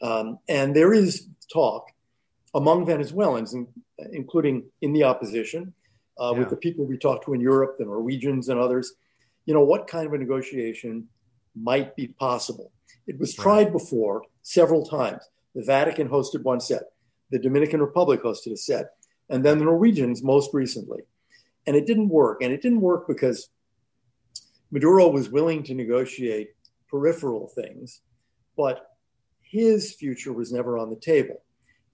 [0.01, 1.91] Um, and there is talk
[2.53, 3.67] among Venezuelans, in,
[4.11, 5.73] including in the opposition,
[6.19, 6.39] uh, yeah.
[6.39, 8.93] with the people we talked to in Europe, the Norwegians and others,
[9.45, 11.07] you know, what kind of a negotiation
[11.61, 12.71] might be possible.
[13.07, 13.71] It was tried right.
[13.71, 15.23] before several times.
[15.55, 16.83] The Vatican hosted one set,
[17.31, 18.91] the Dominican Republic hosted a set,
[19.29, 21.01] and then the Norwegians most recently.
[21.65, 22.41] And it didn't work.
[22.41, 23.49] And it didn't work because
[24.71, 26.49] Maduro was willing to negotiate
[26.89, 28.01] peripheral things,
[28.55, 28.95] but
[29.41, 31.41] his future was never on the table.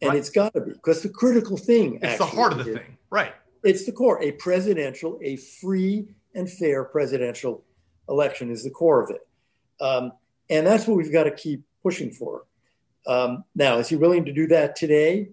[0.02, 0.18] And right.
[0.18, 2.98] it's got to be because the critical thing it's the heart of the is, thing,
[3.10, 3.34] right?
[3.64, 4.22] It's the core.
[4.22, 7.64] A presidential, a free and fair presidential
[8.10, 9.25] election is the core of it.
[9.80, 10.14] Um,
[10.50, 12.46] and that's what we've got to keep pushing for.
[13.08, 15.30] Um, now, is he willing to do that today?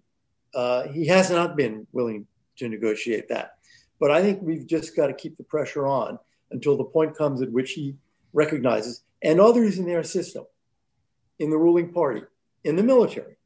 [0.55, 2.27] Uh, he has not been willing
[2.57, 3.55] to negotiate that.
[3.99, 6.19] But I think we've just got to keep the pressure on
[6.51, 7.97] until the point comes at which he
[8.33, 10.45] recognizes, and others in their system,
[11.39, 12.23] in the ruling party,
[12.65, 13.37] in the military,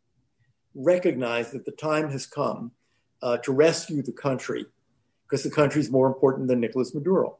[0.74, 2.72] recognize that the time has come
[3.22, 4.66] uh, to rescue the country
[5.24, 7.38] because the country is more important than Nicolas Maduro.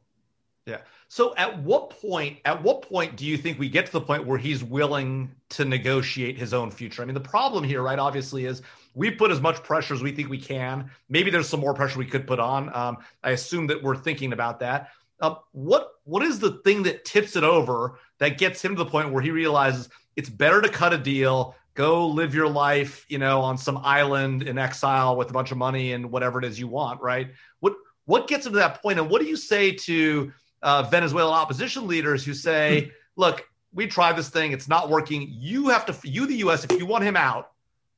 [0.67, 0.79] Yeah.
[1.09, 4.27] So at what point at what point do you think we get to the point
[4.27, 7.03] where he's willing to negotiate his own future?
[7.03, 8.63] I mean, the problem here, right, obviously is
[8.95, 10.91] we put as much pressure as we think we can.
[11.09, 12.75] Maybe there's some more pressure we could put on.
[12.75, 14.91] Um, I assume that we're thinking about that.
[15.21, 18.91] Uh, what what is the thing that tips it over that gets him to the
[18.91, 23.19] point where he realizes it's better to cut a deal, go live your life, you
[23.19, 26.59] know, on some island in exile with a bunch of money and whatever it is
[26.59, 27.31] you want, right?
[27.61, 27.75] What
[28.07, 30.33] what gets him to that point, and what do you say to
[30.67, 32.91] uh, Venezuelan opposition leaders who say, hmm.
[33.15, 35.29] look, we tried this thing, it's not working.
[35.31, 37.53] You have to, you, the US, if you want him out,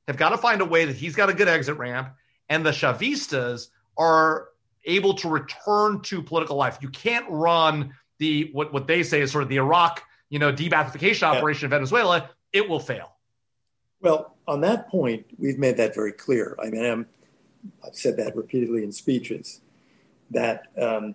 [0.07, 2.11] have got to find a way that he's got a good exit ramp.
[2.51, 4.49] And the Chavistas are
[4.85, 6.79] able to return to political life.
[6.83, 10.53] You can't run the, what, what they say is sort of the Iraq, you know,
[10.53, 11.77] de-Baathification operation yeah.
[11.77, 12.31] of Venezuela.
[12.53, 13.15] It will fail.
[14.03, 16.55] Well, on that point, we've made that very clear.
[16.63, 19.63] I mean, i have said that repeatedly in speeches
[20.31, 21.15] that um,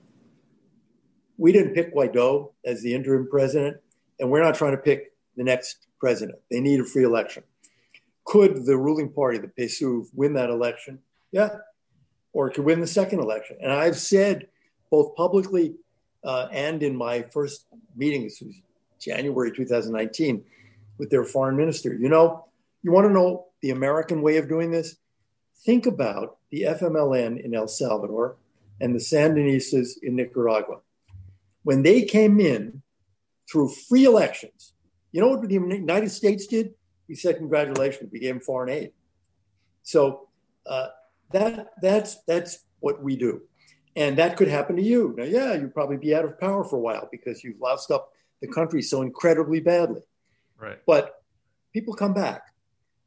[1.38, 3.78] we didn't pick Guaido as the interim president,
[4.20, 6.40] and we're not trying to pick the next president.
[6.52, 7.44] They need a free election.
[8.26, 11.00] Could the ruling party, the PSUV, win that election?
[11.32, 11.58] Yeah.
[12.32, 13.58] Or it could win the second election.
[13.62, 14.48] And I've said
[14.90, 15.76] both publicly
[16.24, 17.66] uh, and in my first
[17.96, 18.56] meeting, this was
[19.00, 20.44] January 2019,
[20.98, 22.46] with their foreign minister, you know,
[22.82, 24.98] you want to know the American way of doing this?
[25.66, 28.36] Think about the FMLN in El Salvador
[28.80, 30.80] and the Sandinistas in Nicaragua.
[31.64, 32.82] When they came in
[33.50, 34.74] through free elections,
[35.12, 36.74] you know what the United States did?
[37.08, 38.92] We said, congratulations, we gave them foreign aid.
[39.84, 40.30] So
[40.66, 40.88] uh,
[41.32, 43.42] that, that's, that's what we do.
[43.96, 45.14] And that could happen to you.
[45.18, 48.12] Now, yeah, you'd probably be out of power for a while because you've loused up
[48.42, 50.02] the country so incredibly badly.
[50.60, 50.80] Right.
[50.86, 51.22] But
[51.74, 52.48] people come back.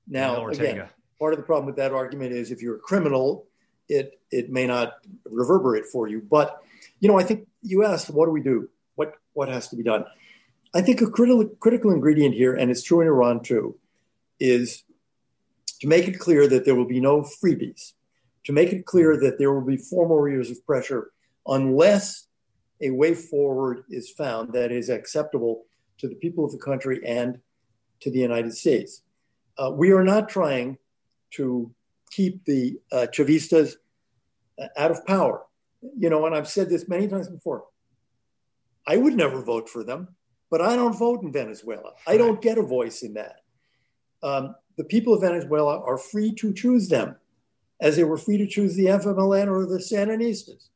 [0.07, 0.89] Now, again,
[1.19, 3.47] part of the problem with that argument is if you're a criminal,
[3.89, 6.23] it it may not reverberate for you.
[6.31, 6.63] But
[7.01, 8.69] you know, I think you asked, what do we do?
[8.95, 10.05] What what has to be done?
[10.75, 13.79] I think a critical critical ingredient here, and it's true in Iran too,
[14.41, 14.85] is
[15.81, 17.93] to make it clear that there will be no freebies,
[18.45, 21.11] to make it clear that there will be four more years of pressure
[21.47, 22.27] unless
[22.81, 25.65] a way forward is found that is acceptable
[25.99, 27.39] to the people of the country and
[28.01, 29.03] to the United States.
[29.57, 30.77] Uh, we are not trying
[31.31, 31.73] to
[32.11, 33.77] keep the uh, Chavistas
[34.61, 35.46] uh, out of power.
[35.97, 37.65] You know, and I've said this many times before.
[38.87, 40.09] I would never vote for them,
[40.51, 41.93] but I don't vote in Venezuela.
[42.07, 43.41] I don't get a voice in that.
[44.23, 47.17] Um, the people of Venezuela are free to choose them,
[47.81, 50.69] as they were free to choose the FMLN or the Sandinistas.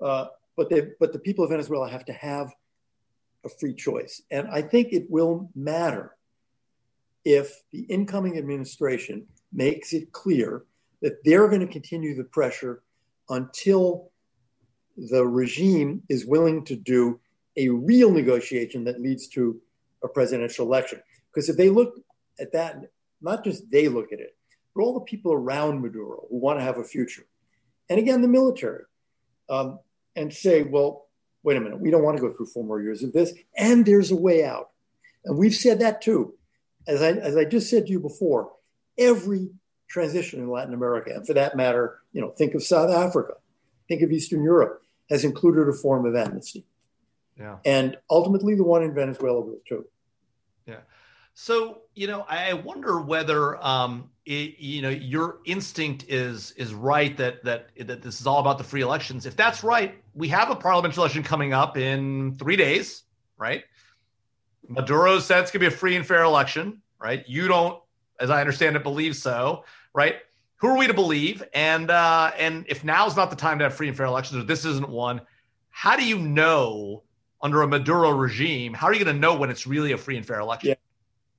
[0.00, 2.52] Uh, but they, but the people of Venezuela have to have
[3.44, 6.16] a free choice, and I think it will matter
[7.24, 10.64] if the incoming administration makes it clear
[11.02, 12.82] that they're going to continue the pressure
[13.28, 14.10] until
[14.96, 17.20] the regime is willing to do
[17.56, 19.60] a real negotiation that leads to
[20.02, 21.00] a presidential election.
[21.32, 21.94] Because if they look
[22.38, 24.36] at that, not just they look at it,
[24.74, 27.26] but all the people around Maduro who want to have a future,
[27.88, 28.84] and again, the military,
[29.48, 29.78] um,
[30.16, 31.06] and say, well,
[31.42, 33.84] wait a minute, we don't want to go through four more years of this, and
[33.84, 34.70] there's a way out.
[35.24, 36.34] And we've said that too.
[36.86, 38.52] As I, as I just said to you before,
[38.98, 39.50] every
[39.88, 43.34] transition in Latin America, and for that matter, you know, think of South Africa,
[43.88, 46.64] think of Eastern Europe, has included a form of amnesty.
[47.38, 47.56] Yeah.
[47.64, 49.86] And ultimately, the one in Venezuela will too.
[50.66, 50.76] Yeah.
[51.34, 57.16] So you know, I wonder whether um, it, you know your instinct is is right
[57.16, 59.26] that that that this is all about the free elections.
[59.26, 63.02] If that's right, we have a parliamentary election coming up in three days,
[63.36, 63.64] right?
[64.68, 67.24] Maduro said it's going to be a free and fair election, right?
[67.28, 67.80] You don't
[68.20, 70.16] as I understand it, believe so, right?
[70.56, 71.42] Who are we to believe?
[71.52, 74.46] And uh, and if now's not the time to have free and fair elections, or
[74.46, 75.20] this isn't one,
[75.70, 77.02] how do you know
[77.42, 78.72] under a Maduro regime?
[78.72, 80.70] How are you going to know when it's really a free and fair election?
[80.70, 80.74] Yeah.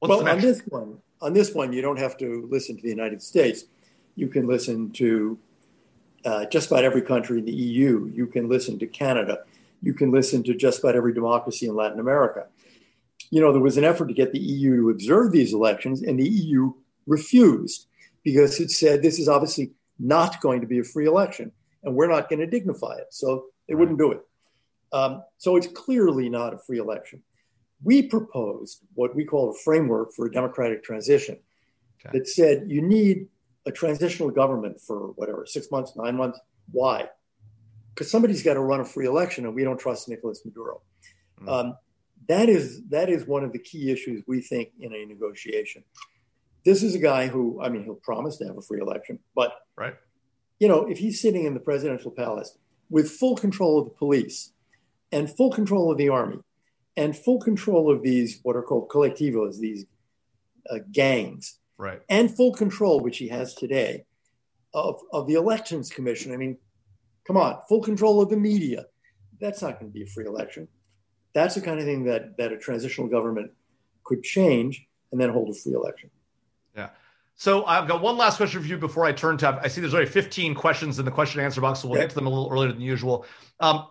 [0.02, 3.22] well, on this one, on this one, you don't have to listen to the United
[3.22, 3.66] States.
[4.16, 5.40] You can listen to
[6.24, 8.12] uh, just about every country in the EU.
[8.14, 9.40] You can listen to Canada.
[9.82, 12.48] You can listen to just about every democracy in Latin America
[13.30, 16.20] you know, there was an effort to get the EU to observe these elections, and
[16.20, 16.74] the EU
[17.08, 17.88] refused
[18.26, 22.10] because it said this is obviously not going to be a free election, and we're
[22.10, 23.08] not going to dignify it.
[23.12, 24.20] So they wouldn't do it.
[24.92, 27.22] Um, so it's clearly not a free election.
[27.84, 31.38] We proposed what we call a framework for a democratic transition
[32.00, 32.18] okay.
[32.18, 33.28] that said you need
[33.66, 36.40] a transitional government for whatever, six months, nine months.
[36.72, 37.10] Why?
[37.94, 40.82] Because somebody's got to run a free election, and we don't trust Nicolas Maduro.
[41.42, 41.50] Mm.
[41.50, 41.78] Um,
[42.28, 45.84] that is that is one of the key issues we think in a negotiation.
[46.66, 49.54] This is a guy who, I mean, he'll promise to have a free election, but
[49.78, 49.96] right,
[50.60, 52.58] you know, if he's sitting in the presidential palace
[52.90, 54.52] with full control of the police
[55.12, 56.40] and full control of the army
[56.98, 59.86] and full control of these what are called colectivos, these
[60.70, 64.06] uh, gangs, right, and full control, which he has today,
[64.74, 66.34] of of the elections commission.
[66.34, 66.58] I mean,
[67.28, 68.86] come on, full control of the media.
[69.40, 70.68] That's not going to be a free election.
[71.34, 73.52] That's the kind of thing that that a transitional government
[74.04, 76.10] could change and then hold a free election.
[76.76, 76.90] Yeah.
[77.36, 79.60] So I've got one last question for you before I turn to.
[79.62, 82.10] I see there's already 15 questions in the question and answer box, so we'll get
[82.10, 83.26] to them a little earlier than usual.
[83.60, 83.88] Um,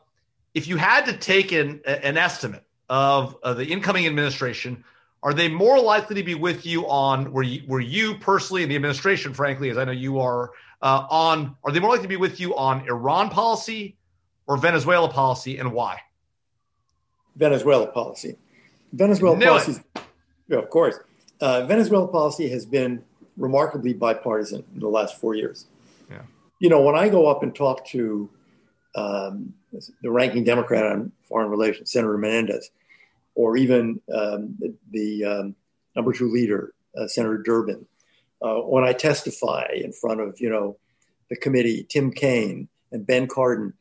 [0.55, 4.83] if you had to take an, an estimate of, of the incoming administration,
[5.23, 8.71] are they more likely to be with you on where you, where you personally and
[8.71, 12.09] the administration, frankly, as I know you are uh, on, are they more likely to
[12.09, 13.97] be with you on Iran policy
[14.47, 16.01] or Venezuela policy, and why?
[17.37, 18.37] Venezuela policy.
[18.93, 19.83] Venezuela policy,
[20.49, 20.99] yeah, of course.
[21.41, 23.03] Uh, Venezuela policy has been
[23.37, 25.67] remarkably bipartisan in the last four years.
[26.11, 26.23] Yeah.
[26.61, 28.31] You know, when I go up and talk to
[28.95, 29.55] um,
[30.03, 32.71] the ranking Democrat on foreign relations, Senator Menendez,
[33.35, 35.57] or even um, the, the um,
[35.97, 37.87] number two leader, uh, Senator Durbin.
[38.41, 40.77] Uh, when I testify in front of you know
[41.31, 43.73] the committee, Tim Kaine and Ben Cardin,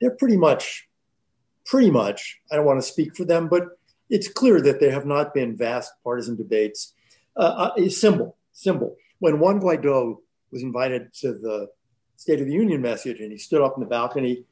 [0.00, 0.86] they're pretty much,
[1.64, 2.38] pretty much.
[2.52, 3.64] I don't want to speak for them, but
[4.08, 6.94] it's clear that there have not been vast partisan debates.
[7.36, 8.96] Uh, uh a symbol, symbol.
[9.18, 10.16] When Juan Guaido
[10.50, 11.68] was invited to the
[12.16, 14.44] State of the Union message and he stood up in the balcony,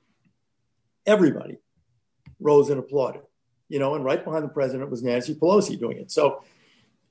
[1.06, 1.58] everybody
[2.40, 3.22] rose and applauded.
[3.68, 6.10] You know, and right behind the president was Nancy Pelosi doing it.
[6.10, 6.44] So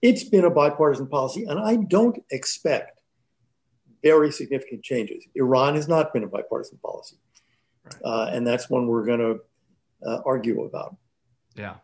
[0.01, 2.99] it's been a bipartisan policy, and I don't expect
[4.03, 5.25] very significant changes.
[5.33, 7.15] Iran has not been a bipartisan policy,
[7.85, 7.95] right.
[8.03, 9.39] uh, and that's one we're going to
[10.05, 10.95] uh, argue about.
[11.55, 11.75] Yeah.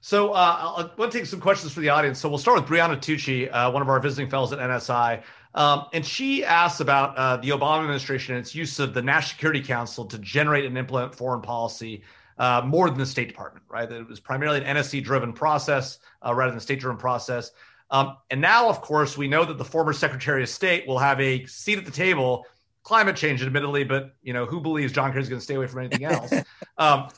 [0.00, 2.20] So uh, I want to take some questions for the audience.
[2.20, 5.22] So we'll start with Brianna Tucci, uh, one of our visiting fellows at NSI.
[5.54, 9.30] Um, and she asks about uh, the Obama administration and its use of the National
[9.30, 12.02] Security Council to generate and implement foreign policy
[12.38, 13.88] uh, more than the State Department, right?
[13.88, 17.50] That it was primarily an NSC driven process uh, rather than state driven process.
[17.90, 21.20] Um, and now, of course, we know that the former Secretary of State will have
[21.20, 22.44] a seat at the table.
[22.84, 25.66] Climate change, admittedly, but you know who believes John Kerry is going to stay away
[25.66, 26.32] from anything else?
[26.78, 27.08] um,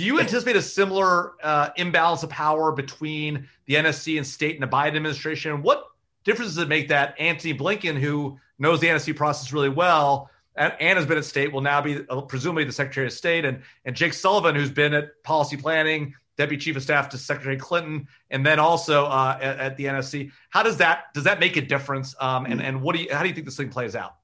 [0.00, 4.62] do you anticipate a similar uh, imbalance of power between the NSC and state and
[4.62, 5.60] the Biden administration?
[5.60, 5.84] What
[6.24, 10.72] difference does it make that Antony Blinken, who knows the NSC process really well and,
[10.80, 13.60] and has been at state, will now be uh, presumably the Secretary of State, and
[13.84, 18.08] and Jake Sullivan, who's been at policy planning, Deputy Chief of Staff to Secretary Clinton,
[18.30, 20.32] and then also uh, at, at, the NSC.
[20.48, 22.14] How does that does that make a difference?
[22.20, 24.14] Um, and and what do you how do you think this thing plays out?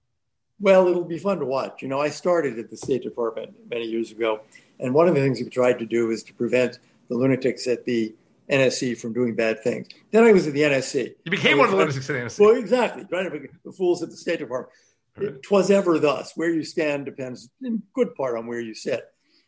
[0.59, 1.83] Well, it'll be fun to watch.
[1.83, 4.41] You know, I started at the State Department many years ago,
[4.81, 7.85] and one of the things we tried to do is to prevent the lunatics at
[7.85, 8.15] the
[8.51, 9.89] NSC from doing bad things.
[10.11, 11.15] Then I was at the NSC.
[11.25, 12.41] You became one of the lunatics at the NSC.
[12.41, 13.05] Well, exactly.
[13.05, 14.73] Trying to the fools at the State Department.
[15.17, 15.43] Right.
[15.43, 16.33] Twas ever thus.
[16.37, 19.05] Where you stand depends in good part on where you sit.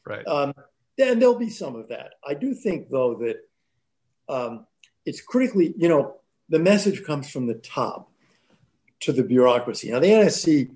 [0.07, 0.27] Right.
[0.27, 0.55] Um,
[0.99, 2.15] and there'll be some of that.
[2.27, 3.37] I do think, though, that
[4.29, 4.67] um,
[5.05, 6.17] it's critically, you know,
[6.49, 8.11] the message comes from the top
[9.01, 9.91] to the bureaucracy.
[9.91, 10.75] Now, the NSC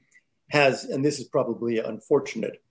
[0.51, 2.63] has, and this is probably unfortunate,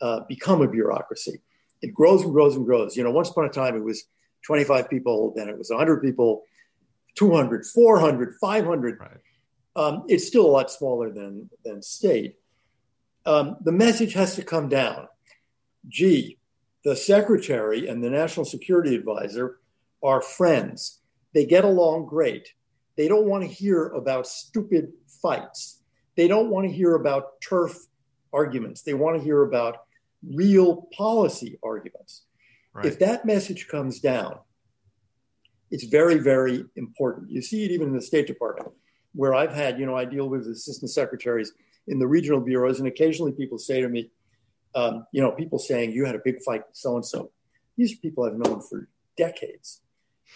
[0.00, 1.40] uh, become a bureaucracy.
[1.82, 2.96] It grows and grows and grows.
[2.96, 4.04] You know, once upon a time it was
[4.46, 6.44] 25 people, then it was 100 people,
[7.16, 8.98] 200, 400, 500.
[8.98, 9.10] Right.
[9.76, 12.36] Um, it's still a lot smaller than, than state.
[13.26, 15.08] Um, the message has to come down.
[15.88, 16.38] Gee,
[16.84, 19.60] the secretary and the national security advisor
[20.02, 21.00] are friends.
[21.34, 22.48] They get along great.
[22.96, 24.92] They don't want to hear about stupid
[25.22, 25.80] fights.
[26.16, 27.76] They don't want to hear about turf
[28.32, 28.82] arguments.
[28.82, 29.78] They want to hear about
[30.26, 32.22] real policy arguments.
[32.72, 32.86] Right.
[32.86, 34.38] If that message comes down,
[35.70, 37.30] it's very, very important.
[37.30, 38.72] You see it even in the State Department,
[39.14, 41.52] where I've had, you know, I deal with assistant secretaries
[41.88, 44.10] in the regional bureaus, and occasionally people say to me,
[44.74, 47.30] um, you know, people saying you had a big fight with so and so.
[47.76, 49.80] These are people I've known for decades.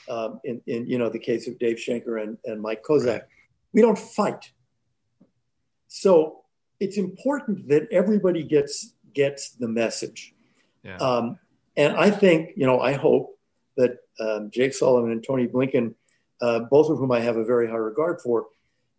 [0.08, 3.22] Um, in, in, you know the case of Dave Schenker and, and Mike Kozak, right.
[3.72, 4.50] we don't fight.
[5.86, 6.40] So
[6.80, 10.34] it's important that everybody gets gets the message.
[10.82, 10.96] Yeah.
[10.96, 11.38] Um,
[11.76, 13.38] and I think, you know, I hope
[13.76, 15.94] that um, Jake Sullivan and Tony Blinken,
[16.40, 18.46] uh, both of whom I have a very high regard for,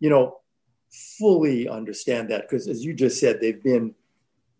[0.00, 0.38] you know,
[1.18, 3.94] fully understand that because, as you just said, they've been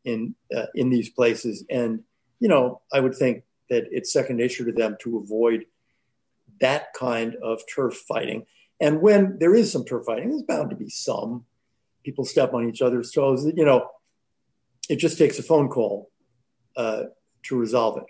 [0.04, 2.02] in uh, in these places, and
[2.40, 5.66] you know, I would think that it's second nature to them to avoid
[6.61, 8.46] that kind of turf fighting.
[8.80, 11.44] And when there is some turf fighting, there's bound to be some
[12.04, 13.44] people step on each other's toes.
[13.44, 13.88] You know,
[14.89, 16.11] it just takes a phone call
[16.76, 17.05] uh,
[17.45, 18.05] to resolve it.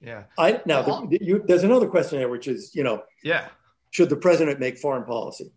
[0.00, 0.24] Yeah.
[0.36, 3.48] I now well, the, you, there's another question there, which is you know, yeah,
[3.90, 5.52] should the president make foreign policy?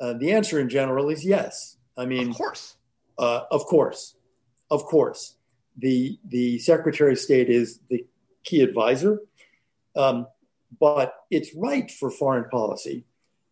[0.00, 1.76] Uh, the answer in general is yes.
[1.96, 2.76] I mean, of course,
[3.18, 4.16] uh, of course,
[4.70, 5.36] of course.
[5.78, 8.06] The the Secretary of State is the
[8.44, 9.20] key advisor,
[9.96, 10.26] um,
[10.78, 13.04] but it's right for foreign policy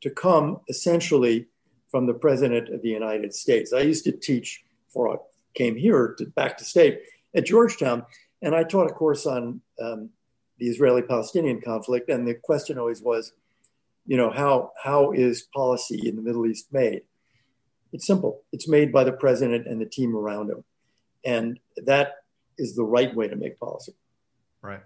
[0.02, 1.46] to come essentially
[1.90, 3.72] from the President of the United States.
[3.72, 5.08] I used to teach for
[5.54, 7.00] came here to back to state
[7.34, 8.04] at Georgetown,
[8.42, 10.10] and I taught a course on um,
[10.58, 13.32] the Israeli-Palestinian conflict, and the question always was,
[14.06, 17.02] you know, how how is policy in the Middle East made?
[17.92, 18.42] It's simple.
[18.52, 20.64] It's made by the president and the team around him,
[21.24, 22.16] and that
[22.58, 23.94] is the right way to make policy.
[24.62, 24.80] Right.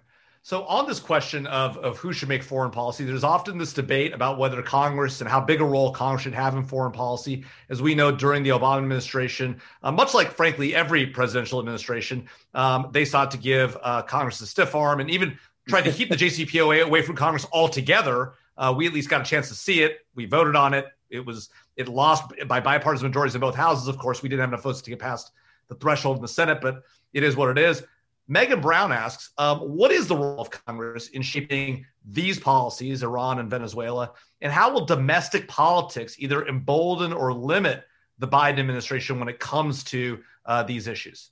[0.45, 4.13] So, on this question of, of who should make foreign policy, there's often this debate
[4.13, 7.43] about whether Congress and how big a role Congress should have in foreign policy.
[7.71, 12.89] As we know, during the Obama administration, uh, much like, frankly, every presidential administration, um,
[12.91, 15.35] they sought to give uh, Congress a stiff arm and even
[15.67, 18.33] tried to keep the JCPOA away from Congress altogether.
[18.55, 20.05] Uh, we at least got a chance to see it.
[20.13, 20.85] We voted on it.
[21.09, 23.87] It was it lost by bipartisan majorities in both houses.
[23.87, 25.31] Of course, we didn't have enough votes to get past
[25.69, 26.83] the threshold in the Senate, but
[27.13, 27.81] it is what it is
[28.27, 33.39] Megan Brown asks, um, what is the role of Congress in shaping these policies, Iran
[33.39, 37.83] and Venezuela, and how will domestic politics either embolden or limit
[38.17, 41.31] the Biden administration when it comes to uh, these issues?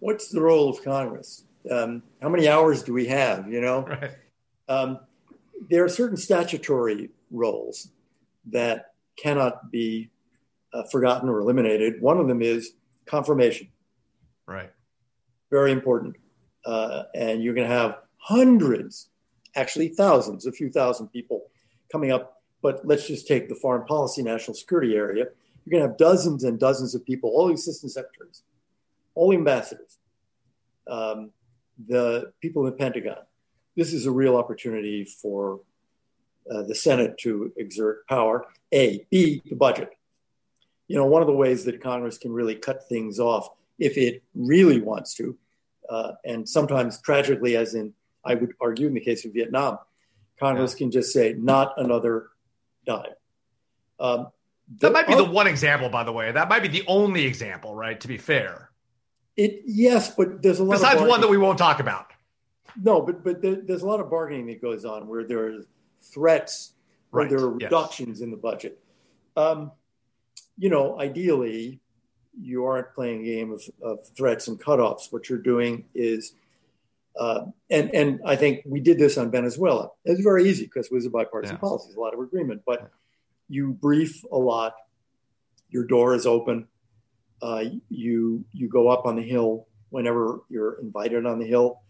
[0.00, 1.44] What's the role of Congress?
[1.70, 3.50] Um, how many hours do we have?
[3.50, 4.10] You know, right.
[4.68, 5.00] um,
[5.70, 7.88] there are certain statutory roles
[8.50, 10.10] that cannot be
[10.74, 12.02] uh, forgotten or eliminated.
[12.02, 12.72] One of them is
[13.06, 13.68] confirmation.
[14.46, 14.70] Right.
[15.54, 16.16] Very important.
[16.66, 19.10] Uh, and you're going to have hundreds,
[19.54, 21.42] actually thousands, a few thousand people
[21.92, 22.42] coming up.
[22.60, 25.26] But let's just take the foreign policy, national security area.
[25.64, 28.42] You're going to have dozens and dozens of people, all the assistant secretaries,
[29.14, 29.98] all the ambassadors,
[30.90, 31.30] um,
[31.86, 33.22] the people in the Pentagon.
[33.76, 35.60] This is a real opportunity for
[36.50, 38.46] uh, the Senate to exert power.
[38.72, 39.90] A, B, the budget.
[40.88, 44.22] You know, one of the ways that Congress can really cut things off if it
[44.34, 45.36] really wants to,
[45.88, 47.92] uh, and sometimes tragically, as in
[48.24, 49.78] I would argue in the case of Vietnam,
[50.38, 50.78] Congress yeah.
[50.78, 52.28] can just say, not another
[52.86, 53.12] dime.
[54.00, 54.28] Um,
[54.80, 56.32] that might be the one example, by the way.
[56.32, 58.00] That might be the only example, right?
[58.00, 58.70] To be fair.
[59.36, 60.74] It yes, but there's a lot.
[60.74, 62.06] Besides one that we won't talk about.
[62.80, 65.58] No, but but there, there's a lot of bargaining that goes on where there are
[66.00, 66.72] threats,
[67.10, 67.30] where right.
[67.30, 68.20] there are reductions yes.
[68.20, 68.82] in the budget.
[69.36, 69.72] Um,
[70.56, 71.80] you know, ideally,
[72.40, 75.12] you aren't playing a game of, of threats and cutoffs.
[75.12, 76.34] What you're doing is,
[77.18, 79.90] uh, and and I think we did this on Venezuela.
[80.04, 81.60] It's very easy because it was a bipartisan yeah.
[81.60, 82.62] policy, a lot of agreement.
[82.66, 82.88] But yeah.
[83.48, 84.74] you brief a lot.
[85.68, 86.68] Your door is open.
[87.42, 91.82] Uh, you you go up on the hill whenever you're invited on the hill.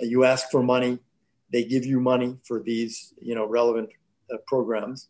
[0.00, 0.98] You ask for money.
[1.52, 3.90] They give you money for these you know relevant
[4.32, 5.08] uh, programs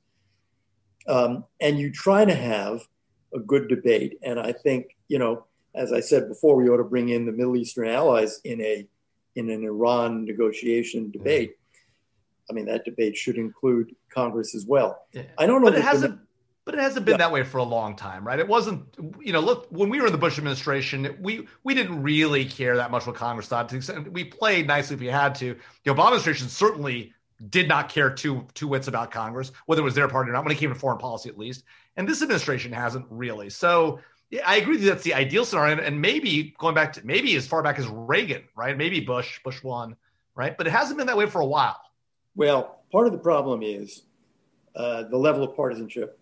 [1.06, 2.86] um, and you try to have
[3.34, 4.18] a good debate.
[4.22, 7.32] And I think, you know, as I said before, we ought to bring in the
[7.32, 8.86] Middle Eastern allies in a
[9.34, 11.56] in an Iran negotiation debate.
[12.50, 15.06] I mean, that debate should include Congress as well.
[15.12, 15.22] Yeah.
[15.38, 15.70] I don't know.
[15.70, 16.16] But it hasn't.
[16.16, 16.26] The,
[16.64, 17.18] but it hasn't been yeah.
[17.18, 18.38] that way for a long time, right?
[18.38, 18.84] It wasn't,
[19.20, 22.76] you know, look, when we were in the Bush administration, we we didn't really care
[22.76, 23.72] that much what Congress thought.
[24.10, 25.56] We played nicely if we had to.
[25.84, 27.14] The Obama administration certainly
[27.48, 30.44] did not care two two whits about Congress, whether it was their party or not,
[30.44, 31.64] when it came to foreign policy at least.
[31.96, 33.50] And this administration hasn't really.
[33.50, 35.78] So yeah, I agree that that's the ideal scenario.
[35.78, 38.76] And maybe going back to maybe as far back as Reagan, right?
[38.76, 39.96] Maybe Bush, Bush one,
[40.34, 40.56] right?
[40.56, 41.80] But it hasn't been that way for a while.
[42.34, 44.02] Well, part of the problem is
[44.74, 46.18] uh, the level of partisanship.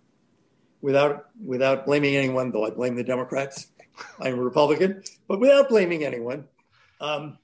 [0.83, 3.67] Without without blaming anyone, though I blame the Democrats.
[4.21, 6.47] I'm a Republican, but without blaming anyone,
[7.03, 7.37] um,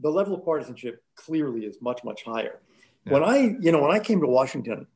[0.00, 2.58] the level of partisanship clearly is much much higher.
[3.04, 3.12] Yeah.
[3.14, 4.86] When I, you know, when I came to Washington,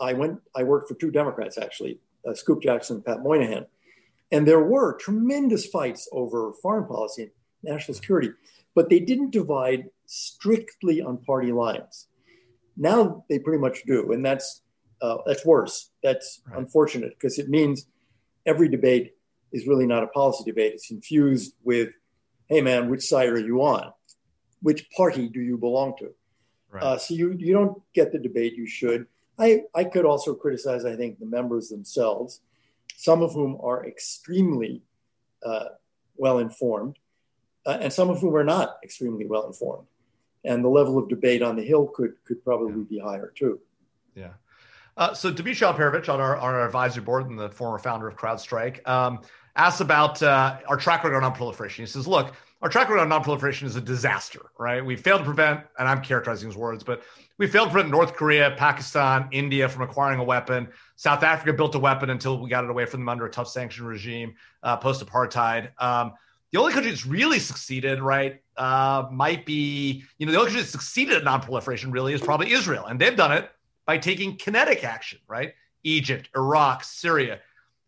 [0.00, 3.66] I went, I worked for two Democrats actually, uh, Scoop Jackson and Pat Moynihan.
[4.30, 7.32] And there were tremendous fights over foreign policy and
[7.62, 8.30] national security,
[8.74, 12.08] but they didn't divide strictly on party lines.
[12.76, 14.62] Now they pretty much do, and that's
[15.00, 15.90] uh, that's worse.
[16.02, 16.58] That's right.
[16.58, 17.86] unfortunate because it means
[18.46, 19.14] every debate
[19.52, 20.74] is really not a policy debate.
[20.74, 21.90] It's infused with,
[22.48, 23.92] "Hey, man, which side are you on?
[24.62, 26.14] Which party do you belong to?"
[26.70, 26.82] Right.
[26.82, 29.06] Uh, so you you don't get the debate you should.
[29.38, 32.40] I I could also criticize I think the members themselves,
[32.96, 34.82] some of whom are extremely
[35.44, 35.70] uh,
[36.16, 36.98] well informed,
[37.64, 39.86] uh, and some of whom are not extremely well informed,
[40.44, 42.86] and the level of debate on the Hill could could probably yeah.
[42.88, 43.60] be higher too.
[44.14, 44.32] Yeah.
[44.98, 48.16] Uh, so Dmitri Alperovitch on our, on our advisory board and the former founder of
[48.16, 49.20] CrowdStrike um,
[49.54, 51.84] asks about uh, our track record on proliferation.
[51.84, 54.84] He says, look, our track record on nonproliferation is a disaster, right?
[54.84, 57.02] We failed to prevent, and I'm characterizing his words, but
[57.38, 60.68] we failed to prevent North Korea, Pakistan, India from acquiring a weapon.
[60.96, 63.48] South Africa built a weapon until we got it away from them under a tough
[63.48, 64.34] sanction regime
[64.64, 65.70] uh, post apartheid.
[65.80, 66.14] Um,
[66.50, 70.62] the only country that's really succeeded, right, uh, might be, you know, the only country
[70.62, 72.86] that succeeded at nonproliferation really is probably Israel.
[72.86, 73.48] And they've done it
[73.86, 75.54] by taking kinetic action, right?
[75.84, 77.40] Egypt, Iraq, Syria.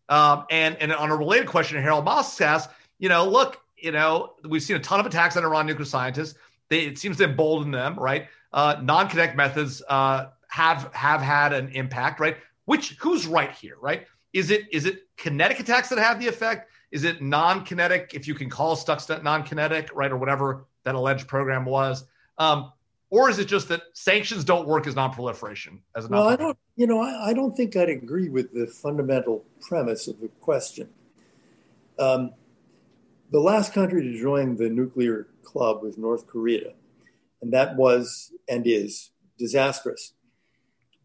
[0.07, 4.33] Um, and, and on a related question, Harold Moss asks, you know, look, you know,
[4.47, 6.35] we've seen a ton of attacks on Iran nuclear scientists.
[6.69, 8.27] They, it seems to embolden them, right?
[8.53, 12.37] Uh, non-kinetic methods uh, have have had an impact, right?
[12.65, 14.07] Which who's right here, right?
[14.33, 16.69] Is it is it kinetic attacks that have the effect?
[16.91, 21.63] Is it non-kinetic, if you can call Stuxnet non-kinetic, right, or whatever that alleged program
[21.63, 22.03] was?
[22.37, 22.71] Um,
[23.09, 25.81] or is it just that sanctions don't work as non-proliferation?
[25.95, 28.67] As a well, I don't, you know, I, I, don't think I'd agree with the
[28.67, 30.89] fundamental premise of the question.
[31.99, 32.31] Um,
[33.31, 36.73] the last country to join the nuclear club was North Korea,
[37.41, 40.13] and that was and is disastrous.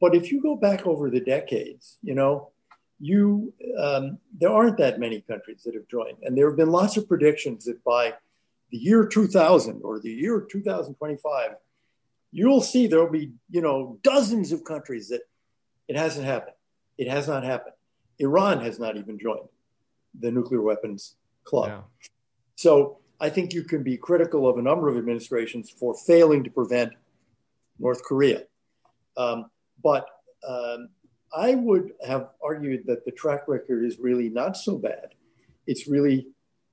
[0.00, 2.50] But if you go back over the decades, you know,
[2.98, 6.96] you um, there aren't that many countries that have joined, and there have been lots
[6.96, 8.14] of predictions that by
[8.70, 11.52] the year 2000 or the year 2025,
[12.32, 15.20] you'll see there'll be, you know, dozens of countries that
[15.86, 16.56] it hasn't happened.
[16.98, 17.74] It has not happened.
[18.18, 19.48] Iran has not even joined
[20.18, 21.14] the nuclear weapons
[21.44, 21.68] club.
[21.68, 22.08] Yeah.
[22.56, 26.50] So I think you can be critical of a number of administrations for failing to
[26.50, 26.92] prevent
[27.78, 28.42] North Korea.
[29.16, 29.50] Um,
[29.82, 30.06] but
[30.46, 30.88] um,
[31.34, 35.14] I would have argued that the track record is really not so bad.
[35.66, 36.28] It's really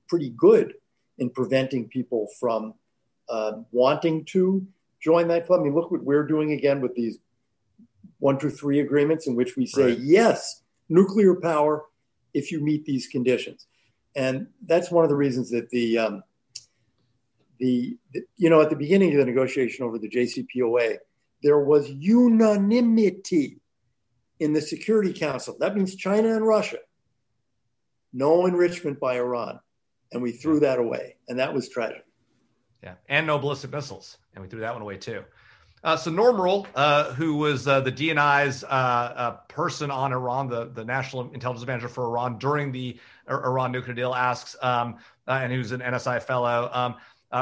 [0.08, 0.74] pretty good
[1.18, 2.74] in preventing people from
[3.28, 4.66] uh, wanting to
[5.00, 5.60] join that club.
[5.60, 7.18] I mean, look what we're doing again with these
[8.18, 9.98] one, two, three agreements in which we say, right.
[9.98, 11.84] yes, nuclear power
[12.32, 13.66] if you meet these conditions.
[14.16, 16.22] And that's one of the reasons that the, um,
[17.58, 20.98] the, the, you know, at the beginning of the negotiation over the JCPOA,
[21.42, 23.60] there was unanimity
[24.40, 25.56] in the Security Council.
[25.60, 26.78] That means China and Russia.
[28.12, 29.60] No enrichment by Iran.
[30.12, 31.16] And we threw that away.
[31.28, 32.04] And that was tragic.
[32.82, 32.94] Yeah.
[33.08, 34.18] And no ballistic missiles.
[34.34, 35.24] And we threw that one away too.
[35.84, 40.48] Uh, so Norm Roule, uh, who was uh, the DNI's uh, uh, person on Iran,
[40.48, 42.96] the, the national intelligence manager for Iran during the
[43.28, 44.96] Iran nuclear deal, asks, um,
[45.28, 46.94] uh, and who's an NSI fellow, um,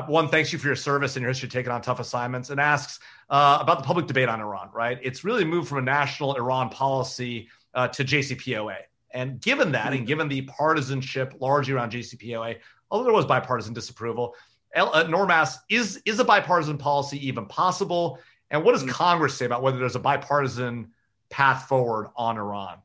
[0.09, 2.99] one, thanks you for your service and your history taking on tough assignments, and asks
[3.29, 4.99] about the public debate on Iran, right?
[5.03, 8.77] It's really moved from a national Iran policy to JCPOA.
[9.13, 12.57] And given that, and given the partisanship largely around JCPOA,
[12.91, 14.35] although there was bipartisan disapproval,
[14.75, 18.19] Norm asks, is, is a bipartisan policy even possible?
[18.53, 18.91] And what does mm.
[18.91, 20.93] Congress say about whether there's a bipartisan
[21.31, 22.79] path forward on Iran?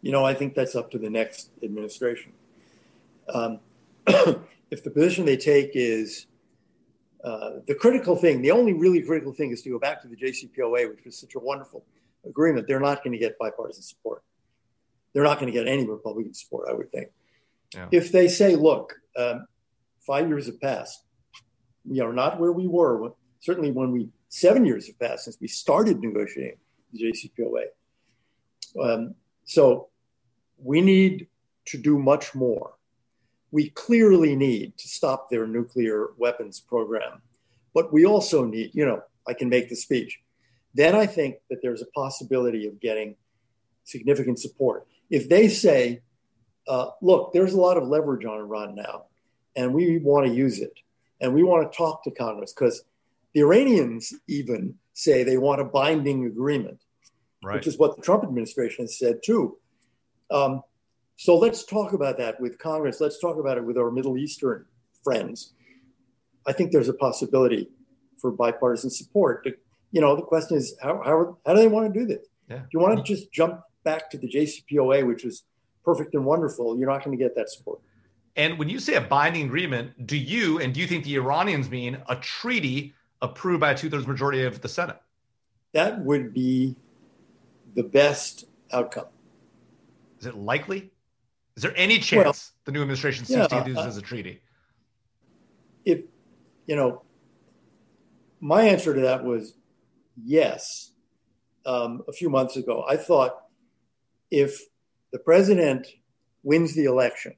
[0.00, 2.32] You know, I think that's up to the next administration.
[3.28, 3.58] Um,
[4.06, 6.26] if the position they take is
[7.24, 10.16] uh, the critical thing, the only really critical thing is to go back to the
[10.16, 11.84] JCPOA, which was such a wonderful
[12.24, 12.68] agreement.
[12.68, 14.22] They're not going to get bipartisan support.
[15.12, 17.08] They're not going to get any Republican support, I would think.
[17.74, 17.88] Yeah.
[17.90, 19.48] If they say, look, um,
[20.06, 21.02] five years have passed,
[21.84, 25.48] we are not where we were, certainly when we seven years have passed since we
[25.48, 26.58] started negotiating
[26.92, 27.64] the JCPOA.
[28.82, 29.14] Um,
[29.44, 29.88] so
[30.58, 31.28] we need
[31.66, 32.74] to do much more.
[33.50, 37.22] We clearly need to stop their nuclear weapons program,
[37.74, 40.20] but we also need, you know, I can make the speech.
[40.74, 43.16] Then I think that there's a possibility of getting
[43.84, 44.86] significant support.
[45.10, 46.02] If they say,
[46.68, 49.04] uh, look, there's a lot of leverage on Iran now,
[49.54, 50.74] and we want to use it,
[51.20, 52.84] and we want to talk to Congress because
[53.36, 56.80] the Iranians even say they want a binding agreement,
[57.44, 57.56] right.
[57.56, 59.58] which is what the Trump administration has said too.
[60.30, 60.62] Um,
[61.16, 62.98] so let's talk about that with Congress.
[62.98, 64.64] Let's talk about it with our Middle Eastern
[65.04, 65.52] friends.
[66.46, 67.68] I think there's a possibility
[68.22, 69.46] for bipartisan support.
[69.92, 72.26] You know, the question is how, how, how do they want to do this?
[72.48, 72.60] Yeah.
[72.60, 75.42] Do you want to just jump back to the JCPOA, which is
[75.84, 76.78] perfect and wonderful?
[76.78, 77.80] You're not going to get that support.
[78.34, 81.68] And when you say a binding agreement, do you and do you think the Iranians
[81.68, 85.00] mean a treaty approved by a two thirds majority of the Senate.
[85.72, 86.76] That would be
[87.74, 89.06] the best outcome.
[90.20, 90.90] Is it likely?
[91.56, 94.02] Is there any chance well, the new administration sees yeah, to use this as a
[94.02, 94.40] treaty?
[95.84, 96.02] If,
[96.66, 97.02] you know,
[98.40, 99.54] my answer to that was
[100.22, 100.92] yes.
[101.64, 103.38] Um, a few months ago, I thought
[104.30, 104.60] if
[105.12, 105.88] the president
[106.44, 107.34] wins the election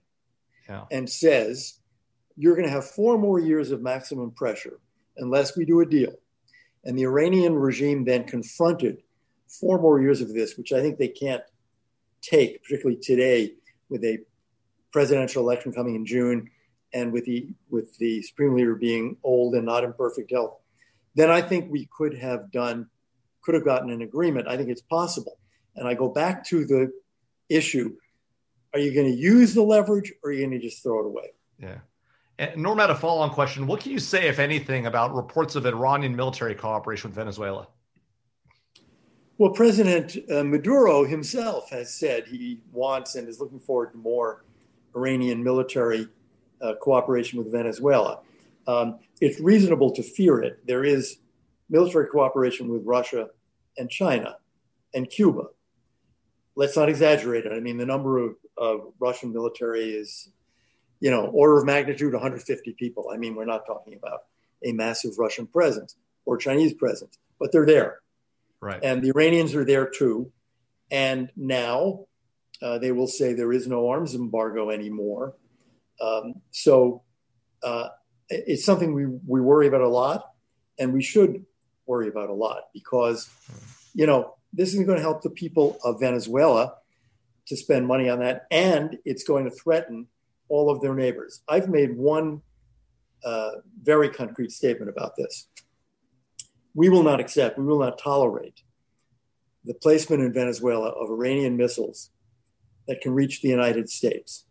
[0.69, 0.85] yeah.
[0.91, 1.79] and says,
[2.37, 4.81] you're going to have four more years of maximum pressure
[5.19, 6.13] unless we do a deal.
[6.85, 9.03] And the Iranian regime then confronted
[9.49, 11.43] four more years of this, which I think they can't
[12.23, 13.55] take, particularly today
[13.89, 14.19] with a
[14.93, 16.51] presidential election coming in June
[16.93, 20.59] and with the with the supreme leader being old and not in perfect health.
[21.15, 22.89] Then I think we could have done
[23.43, 24.49] could have gotten an agreement.
[24.49, 25.39] I think it's possible.
[25.77, 26.93] And I go back to the
[27.49, 27.97] issue:
[28.73, 31.07] Are you going to use the leverage, or are you going to just throw it
[31.07, 31.33] away?
[31.59, 31.79] Yeah.
[32.57, 33.67] Norm had a follow on question.
[33.67, 37.67] What can you say, if anything, about reports of Iranian military cooperation with Venezuela?
[39.39, 44.45] Well, President uh, Maduro himself has said he wants and is looking forward to more
[44.95, 46.09] Iranian military
[46.61, 48.21] uh, cooperation with Venezuela.
[48.67, 50.67] Um, it's reasonable to fear it.
[50.67, 51.19] There is
[51.71, 53.29] military cooperation with Russia
[53.77, 54.37] and China
[54.95, 55.45] and Cuba.
[56.57, 57.53] Let's not exaggerate it.
[57.53, 60.31] I mean, the number of, of Russian military is
[61.01, 63.11] you know, order of magnitude 150 people.
[63.13, 64.21] I mean, we're not talking about
[64.65, 68.01] a massive Russian presence or Chinese presence, but they're there.
[68.61, 68.81] Right.
[68.83, 70.33] And the Iranians are there too.
[70.91, 72.07] And now
[72.61, 75.35] uh, they will say there is no arms embargo anymore.
[76.01, 77.03] Um, so
[77.63, 77.89] uh,
[78.29, 80.31] it's something we, we worry about a lot,
[80.79, 81.45] and we should
[81.87, 83.29] worry about a lot because,
[83.95, 86.75] you know, this isn't going to help the people of Venezuela
[87.47, 90.07] to spend money on that, and it's going to threaten
[90.49, 91.43] all of their neighbors.
[91.49, 92.43] I've made one
[93.25, 93.51] uh,
[93.83, 95.49] very concrete statement about this.
[96.75, 98.63] We will not accept, we will not tolerate
[99.65, 102.11] the placement in Venezuela of Iranian missiles
[102.87, 104.47] that can reach the United States.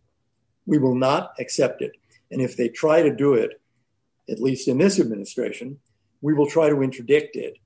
[0.66, 1.94] We will not accept it.
[2.30, 3.62] And if they try to do it,
[4.30, 5.80] at least in this administration,
[6.22, 7.58] we will try to interdict it.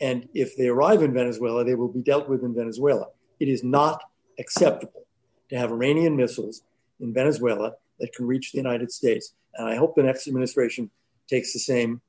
[0.00, 3.06] And if they arrive in Venezuela, they will be dealt with in Venezuela.
[3.38, 4.02] It is not
[4.38, 5.06] acceptable
[5.50, 6.62] to have Iranian missiles
[7.00, 9.34] in Venezuela that can reach the United States.
[9.54, 10.90] And I hope the next administration
[11.28, 12.00] takes the same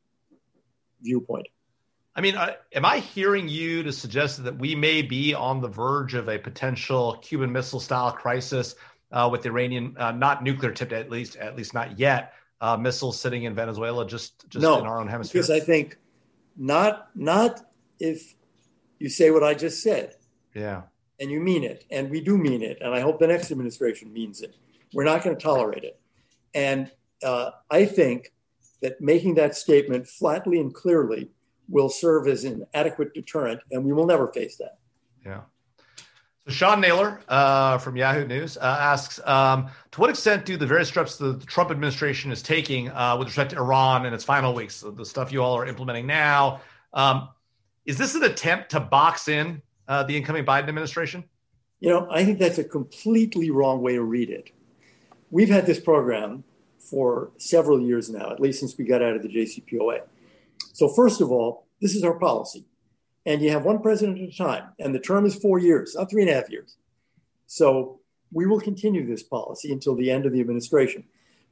[1.01, 1.47] viewpoint.
[2.15, 5.67] I mean, uh, am I hearing you to suggest that we may be on the
[5.67, 8.75] verge of a potential Cuban Missile style crisis
[9.11, 13.19] uh, with Iranian, uh, not nuclear tipped at least, at least not yet, uh, missiles
[13.19, 15.41] sitting in Venezuela, just just no, in our own hemisphere?
[15.41, 15.97] Because I think
[16.57, 17.61] not not
[17.99, 18.35] if
[18.99, 20.15] you say what I just said.
[20.53, 20.83] Yeah.
[21.21, 24.11] And you mean it, and we do mean it, and I hope the next administration
[24.11, 24.55] means it.
[24.93, 25.99] We're not going to tolerate it,
[26.53, 26.91] and
[27.23, 28.33] uh, I think
[28.81, 31.29] that making that statement flatly and clearly
[31.67, 34.79] will serve as an adequate deterrent, and we will never face that.
[35.25, 35.41] Yeah.
[36.45, 40.65] So Sean Naylor uh, from Yahoo News uh, asks, um, to what extent do the
[40.65, 44.53] various steps the Trump administration is taking uh, with respect to Iran in its final
[44.53, 46.61] weeks, the stuff you all are implementing now,
[46.93, 47.29] um,
[47.85, 51.23] is this an attempt to box in uh, the incoming Biden administration?
[51.81, 54.51] You know, I think that's a completely wrong way to read it.
[55.31, 56.43] We've had this program
[56.79, 60.01] for several years now, at least since we got out of the JCPOA.
[60.73, 62.65] So, first of all, this is our policy.
[63.25, 66.09] And you have one president at a time, and the term is four years, not
[66.09, 66.77] three and a half years.
[67.45, 67.99] So,
[68.31, 71.03] we will continue this policy until the end of the administration.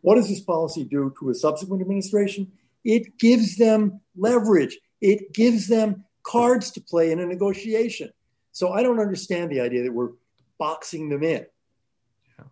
[0.01, 2.51] What does this policy do to a subsequent administration?
[2.83, 8.11] It gives them leverage, it gives them cards to play in a negotiation.
[8.53, 10.13] So, I don't understand the idea that we're
[10.57, 11.45] boxing them in.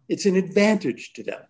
[0.08, 1.42] It's an advantage to them.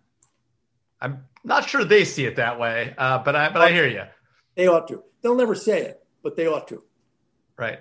[1.00, 4.04] I'm not sure they see it that way, uh, but I but I hear you.
[4.54, 5.02] They ought to.
[5.22, 6.82] They'll never say it, but they ought to.
[7.56, 7.80] Right.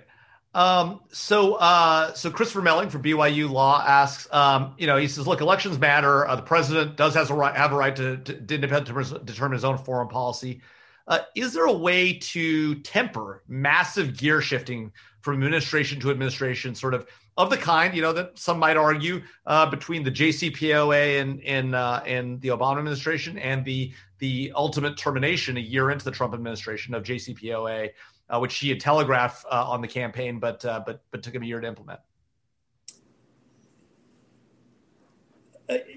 [0.53, 5.27] Um, so, uh, so Christopher Melling from BYU Law asks, um, you know, he says,
[5.27, 6.25] look, elections matter.
[6.25, 9.65] Uh, the president does has a right, have a right to, to, to determine his
[9.65, 10.61] own foreign policy.
[11.07, 14.91] Uh, is there a way to temper massive gear shifting
[15.21, 19.21] from administration to administration, sort of of the kind, you know, that some might argue
[19.45, 24.97] uh, between the JCPOA and in uh, in the Obama administration and the the ultimate
[24.97, 27.89] termination a year into the Trump administration of JCPOA,
[28.29, 31.43] uh, which he had telegraphed uh, on the campaign, but uh, but but took him
[31.43, 31.99] a year to implement.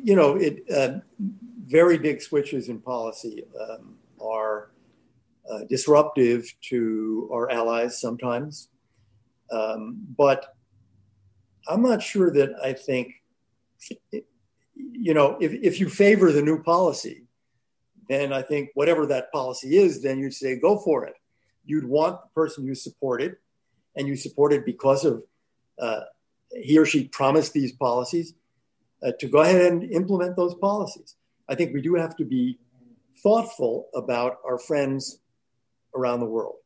[0.02, 0.64] You know, it
[1.66, 4.70] very big switches in policy um, are
[5.68, 8.68] disruptive to our allies sometimes,
[9.50, 10.54] um, but
[11.68, 13.14] I'm not sure that I think,
[14.74, 17.24] you know, if, if you favor the new policy,
[18.08, 21.14] then I think whatever that policy is, then you'd say, go for it.
[21.64, 23.36] You'd want the person you supported,
[23.96, 25.22] and you supported because of
[25.78, 26.00] uh,
[26.52, 28.34] he or she promised these policies,
[29.02, 31.16] uh, to go ahead and implement those policies.
[31.48, 32.58] I think we do have to be
[33.22, 35.20] thoughtful about our friends
[35.98, 36.56] around the world.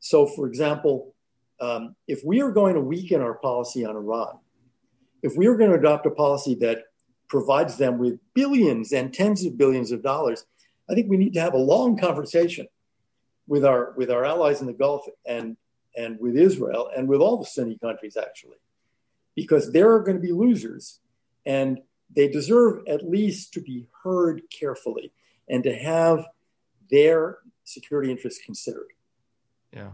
[0.00, 1.14] So, for example,
[1.60, 4.38] um, if we are going to weaken our policy on Iran,
[5.22, 6.84] if we are going to adopt a policy that
[7.28, 10.44] provides them with billions and tens of billions of dollars,
[10.88, 12.66] I think we need to have a long conversation
[13.46, 15.56] with our with our allies in the Gulf and
[15.96, 18.58] and with Israel and with all the Sunni countries actually,
[19.34, 21.00] because there are going to be losers,
[21.44, 21.80] and
[22.14, 25.12] they deserve at least to be heard carefully
[25.48, 26.26] and to have
[26.90, 27.38] their
[27.68, 28.88] security interests considered.
[29.72, 29.90] Yeah.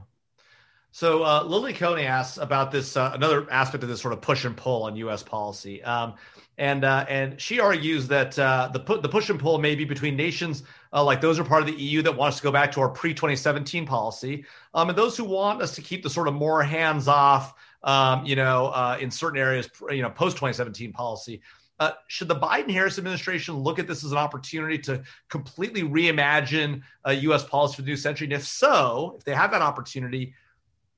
[0.94, 4.44] So uh, Lily Coney asks about this uh, another aspect of this sort of push
[4.44, 5.24] and pull on U.S.
[5.24, 6.14] policy, um,
[6.56, 9.84] and uh, and she argues that uh, the pu- the push and pull may be
[9.84, 10.62] between nations
[10.92, 12.80] uh, like those are part of the EU that want us to go back to
[12.80, 16.34] our pre 2017 policy, um, and those who want us to keep the sort of
[16.34, 21.40] more hands off, um, you know, uh, in certain areas, you know, post 2017 policy.
[21.80, 26.82] Uh, should the Biden Harris administration look at this as an opportunity to completely reimagine
[27.06, 27.44] uh, U.S.
[27.44, 28.26] policy for the new century?
[28.26, 30.34] And if so, if they have that opportunity,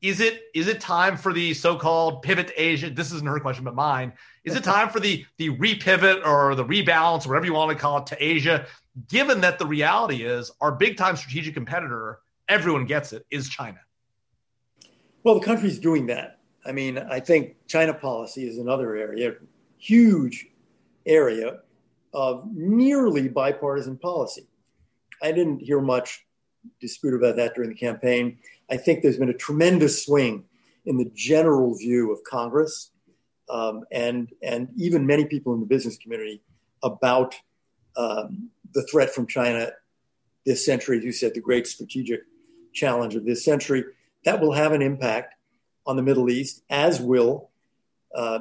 [0.03, 2.91] is it is it time for the so-called pivot to Asia?
[2.91, 4.13] This isn't her question, but mine.
[4.45, 7.99] Is it time for the the repivot or the rebalance, whatever you want to call
[7.99, 8.67] it, to Asia?
[9.09, 13.79] Given that the reality is our big time strategic competitor, everyone gets it, is China.
[15.23, 16.39] Well, the country's doing that.
[16.65, 19.35] I mean, I think China policy is another area,
[19.79, 20.47] huge
[21.07, 21.61] area
[22.13, 24.47] of nearly bipartisan policy.
[25.23, 26.27] I didn't hear much
[26.81, 28.39] dispute about that during the campaign.
[28.71, 30.45] I think there's been a tremendous swing
[30.85, 32.91] in the general view of Congress
[33.49, 36.43] um, and and even many people in the business community
[36.83, 37.35] about
[37.97, 39.71] um, the threat from China
[40.45, 42.21] this century, as you said, the great strategic
[42.73, 43.85] challenge of this century.
[44.25, 45.35] That will have an impact
[45.87, 47.51] on the Middle East, as will
[48.15, 48.41] uh,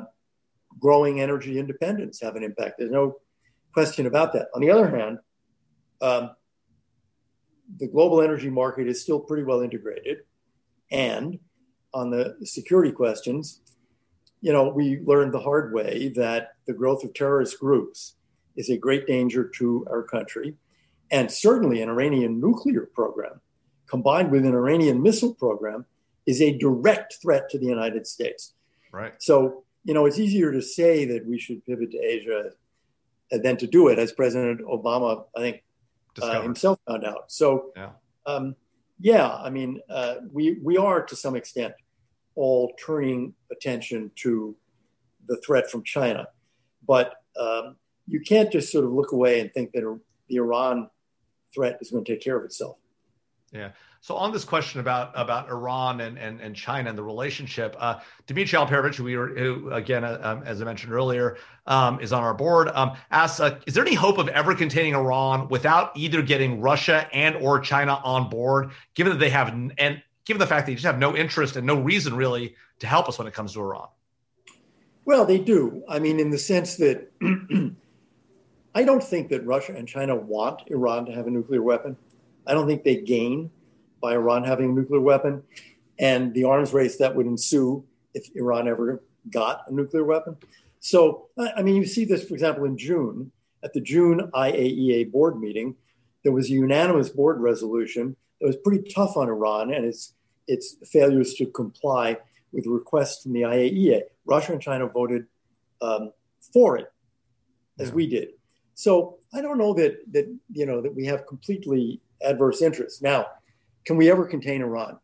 [0.80, 2.76] growing energy independence have an impact.
[2.78, 3.18] There's no
[3.74, 4.48] question about that.
[4.54, 5.20] On the other hand,
[6.02, 6.32] um,
[7.78, 10.20] the global energy market is still pretty well integrated.
[10.92, 11.40] And
[11.94, 13.62] on the security questions,
[14.42, 18.16] you know, we learned the hard way that the growth of terrorist groups
[18.56, 20.56] is a great danger to our country.
[21.12, 23.42] And certainly an Iranian nuclear program
[23.88, 25.86] combined with an Iranian missile program
[26.26, 28.54] is a direct threat to the United States.
[28.92, 29.14] Right.
[29.20, 32.50] So, you know, it's easier to say that we should pivot to Asia
[33.32, 35.64] than to do it, as President Obama, I think,
[36.22, 37.32] uh, himself found out.
[37.32, 37.92] So, yeah,
[38.26, 38.56] um,
[39.00, 41.74] yeah I mean, uh, we we are to some extent
[42.36, 44.56] all turning attention to
[45.28, 46.28] the threat from China,
[46.86, 47.76] but um,
[48.08, 50.90] you can't just sort of look away and think that the Iran
[51.54, 52.78] threat is going to take care of itself.
[53.52, 53.72] Yeah.
[54.06, 58.02] So on this question about about Iran and and, and China and the relationship, uh,
[58.28, 62.14] Dmitri Alperovitch, who we were who again, uh, um, as I mentioned earlier, um, is
[62.14, 62.70] on our board.
[62.76, 67.10] Um, asks, uh, is there any hope of ever containing Iran without either getting Russia
[67.14, 70.76] and or China on board, given that they have and given the fact that they
[70.76, 73.60] just have no interest and no reason really to help us when it comes to
[73.60, 73.88] Iran?
[75.06, 75.84] Well, they do.
[75.90, 77.12] I mean, in the sense that
[78.76, 81.98] I don't think that Russia and China want Iran to have a nuclear weapon.
[82.46, 83.50] I don't think they gain
[84.02, 85.44] by Iran having a nuclear weapon
[86.00, 87.84] and the arms race that would ensue
[88.14, 90.38] if Iran ever got a nuclear weapon.
[90.80, 93.32] So, I mean, you see this, for example, in June,
[93.64, 95.76] at the June IAEA board meeting,
[96.24, 100.14] there was a unanimous board resolution that was pretty tough on Iran and its,
[100.48, 102.18] its failures to comply
[102.52, 104.02] with requests from the IAEA.
[104.26, 105.26] Russia and China voted
[105.82, 106.12] um,
[106.54, 106.92] for it,
[107.80, 107.96] as yeah.
[107.96, 108.30] we did.
[108.76, 113.02] So I don't know that that you know that we have completely adverse interests.
[113.02, 113.28] Now,
[113.86, 114.98] can we ever contain Iran?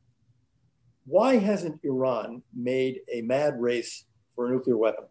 [1.06, 4.06] Why hasn't Iran made a mad race
[4.36, 5.06] for a nuclear weapon?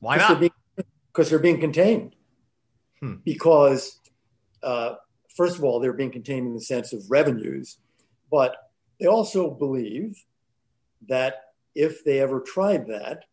[0.00, 0.40] Why not?
[1.12, 2.14] Because they're, being contained.
[3.00, 3.14] Hmm.
[3.24, 4.00] Because,
[4.62, 4.94] uh,
[5.36, 7.78] first of all, they're being contained in the sense of revenues,
[8.30, 8.56] but
[8.98, 10.24] they also believe
[11.08, 11.34] that
[11.74, 13.24] if they ever tried that,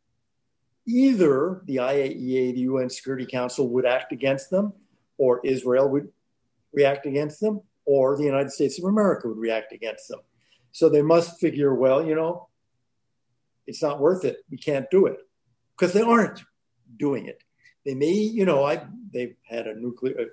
[0.88, 4.74] either the IAEA, the UN Security Council, would act against them,
[5.18, 6.10] or Israel would
[6.74, 7.62] react against them,
[7.92, 10.22] or the United States of America would react against them.
[10.72, 12.48] So they must figure, well, you know,
[13.68, 14.38] it's not worth it.
[14.50, 15.18] We can't do it
[15.78, 16.42] because they aren't
[16.98, 17.44] doing it.
[17.86, 20.26] They may, you know, I they've had a nuclear a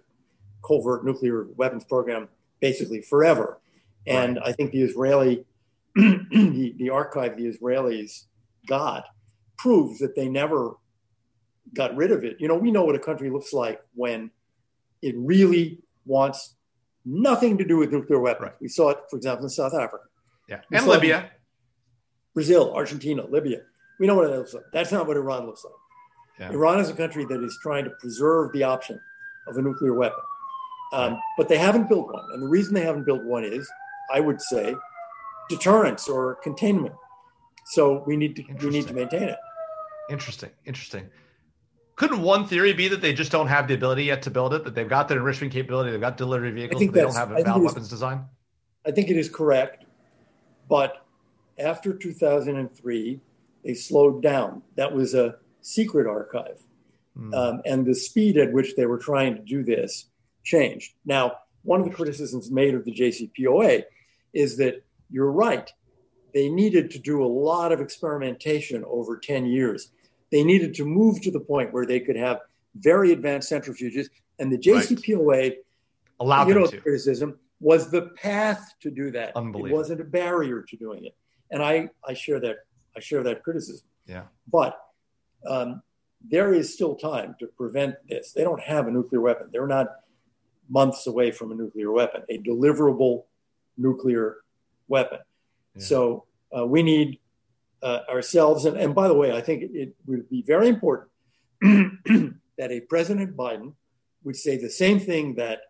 [0.65, 2.29] covert nuclear weapons program
[2.61, 3.61] basically forever,
[4.07, 4.49] and right.
[4.51, 5.45] I think the Israeli
[5.97, 8.27] the, the archive the Israelis
[8.69, 9.05] got
[9.57, 10.77] proves that they never
[11.75, 12.37] got rid of it.
[12.39, 14.31] You know, we know what a country looks like when
[15.03, 16.55] it really wants
[17.09, 18.51] nothing to do with nuclear weapons.
[18.51, 18.61] Right.
[18.61, 20.05] We saw it, for example, in South Africa.
[20.49, 21.31] Yeah, we and Libya,
[22.35, 23.63] Brazil, Argentina, Libya.
[23.99, 24.65] We know what it looks like.
[24.73, 25.75] That's not what Iran looks like.
[26.39, 26.53] Yeah.
[26.53, 29.01] Iran is a country that is trying to preserve the option
[29.49, 30.21] of a nuclear weapon,
[30.93, 31.23] um, right.
[31.37, 32.25] but they haven't built one.
[32.33, 33.69] And the reason they haven't built one is,
[34.13, 34.77] I would say,
[35.49, 36.95] deterrence or containment.
[37.67, 39.39] So we need to we need to maintain it.
[40.11, 40.51] Interesting.
[40.65, 41.11] Interesting.
[41.99, 44.63] Couldn't one theory be that they just don't have the ability yet to build it?
[44.63, 47.43] That they've got the enrichment capability, they've got delivery vehicles, but they don't have a
[47.43, 48.25] valid weapons design?
[48.87, 49.85] I think it is correct.
[50.69, 51.05] But
[51.59, 53.21] after 2003,
[53.65, 54.63] they slowed down.
[54.77, 56.63] That was a secret archive.
[57.19, 57.35] Mm.
[57.35, 60.07] Um, and the speed at which they were trying to do this
[60.45, 60.93] changed.
[61.05, 63.83] Now, one of the criticisms made of the JCPOA
[64.33, 65.69] is that you're right.
[66.33, 69.91] They needed to do a lot of experimentation over 10 years
[70.31, 72.41] they needed to move to the point where they could have
[72.77, 74.09] very advanced centrifuges.
[74.39, 75.57] And the JCPOA, right.
[76.21, 76.81] allowed you know, to.
[76.81, 79.37] criticism was the path to do that.
[79.37, 79.75] Unbelievable.
[79.75, 81.17] It wasn't a barrier to doing it.
[81.51, 82.59] And I, I share that
[82.97, 83.87] I share that criticism.
[84.07, 84.25] Yeah.
[84.51, 84.79] But
[85.47, 85.83] um,
[86.27, 88.33] there is still time to prevent this.
[88.33, 89.49] They don't have a nuclear weapon.
[89.53, 89.89] They're not
[90.69, 93.25] months away from a nuclear weapon, a deliverable
[93.77, 94.39] nuclear
[94.89, 95.19] weapon.
[95.75, 95.83] Yeah.
[95.85, 96.25] So
[96.57, 97.21] uh, we need
[97.83, 98.65] uh, ourselves.
[98.65, 101.11] And, and, by the way, I think it, it would be very important
[101.63, 103.75] that a President Biden
[104.25, 105.61] would say the same thing that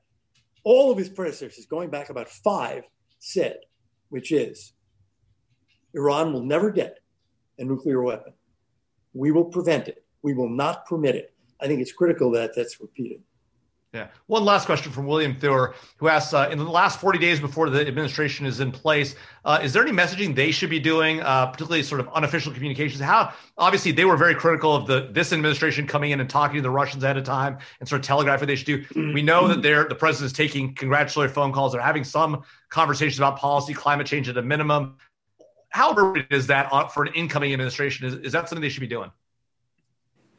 [0.65, 2.85] all of his predecessors, going back about five,
[3.19, 3.59] said,
[4.09, 4.73] which is
[5.95, 6.99] Iran will never get
[7.59, 8.33] a nuclear weapon.
[9.13, 10.05] We will prevent it.
[10.23, 11.35] We will not permit it.
[11.61, 13.23] I think it's critical that that's repeated.
[13.95, 14.09] Yeah.
[14.27, 17.71] One last question from William Thur, who asks uh, In the last 40 days before
[17.71, 19.15] the administration is in place,
[19.47, 23.01] uh, is there any messaging they should be doing, uh, particularly sort of unofficial communications?
[23.01, 26.63] How, obviously, they were very critical of the this administration coming in and talking to
[26.63, 29.13] the Russians ahead of time and sort of telegraphing what they should do.
[29.15, 31.73] We know that they're, the president is taking congratulatory phone calls.
[31.73, 34.97] They're having some conversations about policy, climate change at a minimum.
[35.71, 38.07] How is that for an incoming administration?
[38.07, 39.11] Is, is that something they should be doing?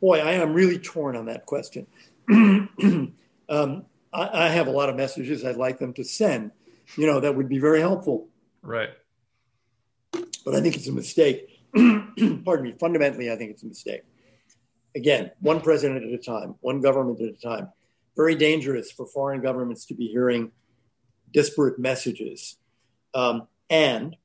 [0.01, 1.87] Boy, I am really torn on that question.
[3.49, 6.51] um, I, I, have a lot of messages I'd like them to send.
[6.95, 8.29] You know, that would be very helpful.
[8.61, 8.89] Right.
[10.11, 11.49] But I think it's a mistake.
[11.75, 12.75] Pardon me.
[12.79, 14.01] Fundamentally, I think it's a mistake.
[14.95, 17.69] Again, one president at a time, one government at a time.
[18.15, 20.51] Very dangerous for foreign governments to be hearing
[21.31, 22.57] disparate messages.
[23.13, 24.15] Um, and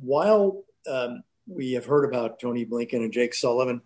[0.00, 3.82] while um, we have heard about Tony Blinken and Jake Sullivan,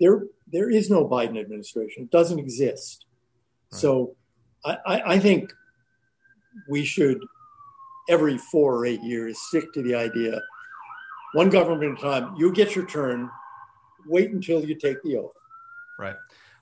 [0.00, 2.04] there there is no Biden administration.
[2.04, 3.06] It doesn't exist.
[3.72, 4.14] So
[4.64, 5.52] I, I think
[6.68, 7.18] we should
[8.08, 10.40] every four or eight years stick to the idea
[11.32, 12.36] one government at a time.
[12.36, 13.30] You get your turn.
[14.06, 15.32] Wait until you take the oath.
[15.98, 16.16] Right.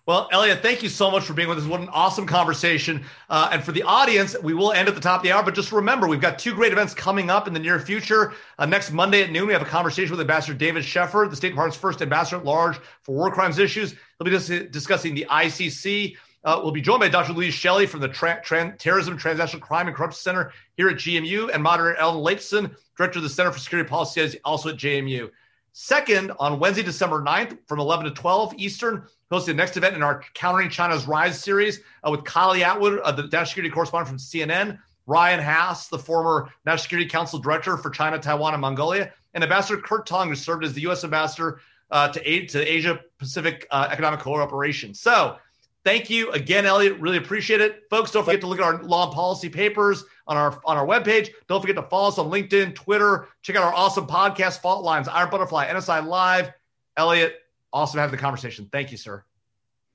[0.06, 1.66] Well, elliot thank you so much for being with us.
[1.66, 3.04] What an awesome conversation.
[3.28, 5.42] Uh, and for the audience, we will end at the top of the hour.
[5.42, 8.32] But just remember, we've got two great events coming up in the near future.
[8.58, 11.50] Uh, next Monday at noon, we have a conversation with Ambassador David Scheffer, the State
[11.50, 13.94] Department's first ambassador at large for war crimes issues.
[14.18, 16.16] He'll be dis- discussing the ICC.
[16.43, 17.34] Uh, we'll be joined by Dr.
[17.34, 21.53] Louise Shelley from the Tra- Tra- Terrorism, Transnational Crime, and Corruption Center here at GMU,
[21.53, 25.30] and moderator Ellen Laipson, director of the Center for Security Policy, also at GMU.
[25.72, 30.03] Second, on Wednesday, December 9th, from 11 to 12 Eastern, hosting the next event in
[30.03, 34.18] our Countering China's Rise series uh, with Kylie Atwood, uh, the national security correspondent from
[34.18, 39.45] CNN, Ryan Hass, the former National Security Council director for China, Taiwan, and Mongolia, and
[39.45, 41.05] Ambassador Kurt Tong, who served as the U.S.
[41.05, 41.61] ambassador
[41.91, 44.95] uh, to to Asia Pacific uh, Economic Cooperation.
[44.95, 45.36] So,
[45.84, 46.98] Thank you again, Elliot.
[46.98, 47.84] Really appreciate it.
[47.88, 50.86] Folks, don't forget to look at our law and policy papers on our on our
[50.86, 51.30] webpage.
[51.48, 53.28] Don't forget to follow us on LinkedIn, Twitter.
[53.42, 56.52] Check out our awesome podcast, Fault Lines, Iron Butterfly, NSI Live.
[56.96, 57.36] Elliot,
[57.72, 58.68] awesome having the conversation.
[58.70, 59.24] Thank you, sir.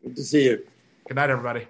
[0.01, 0.65] Good to see you.
[1.07, 1.67] Good night, everybody.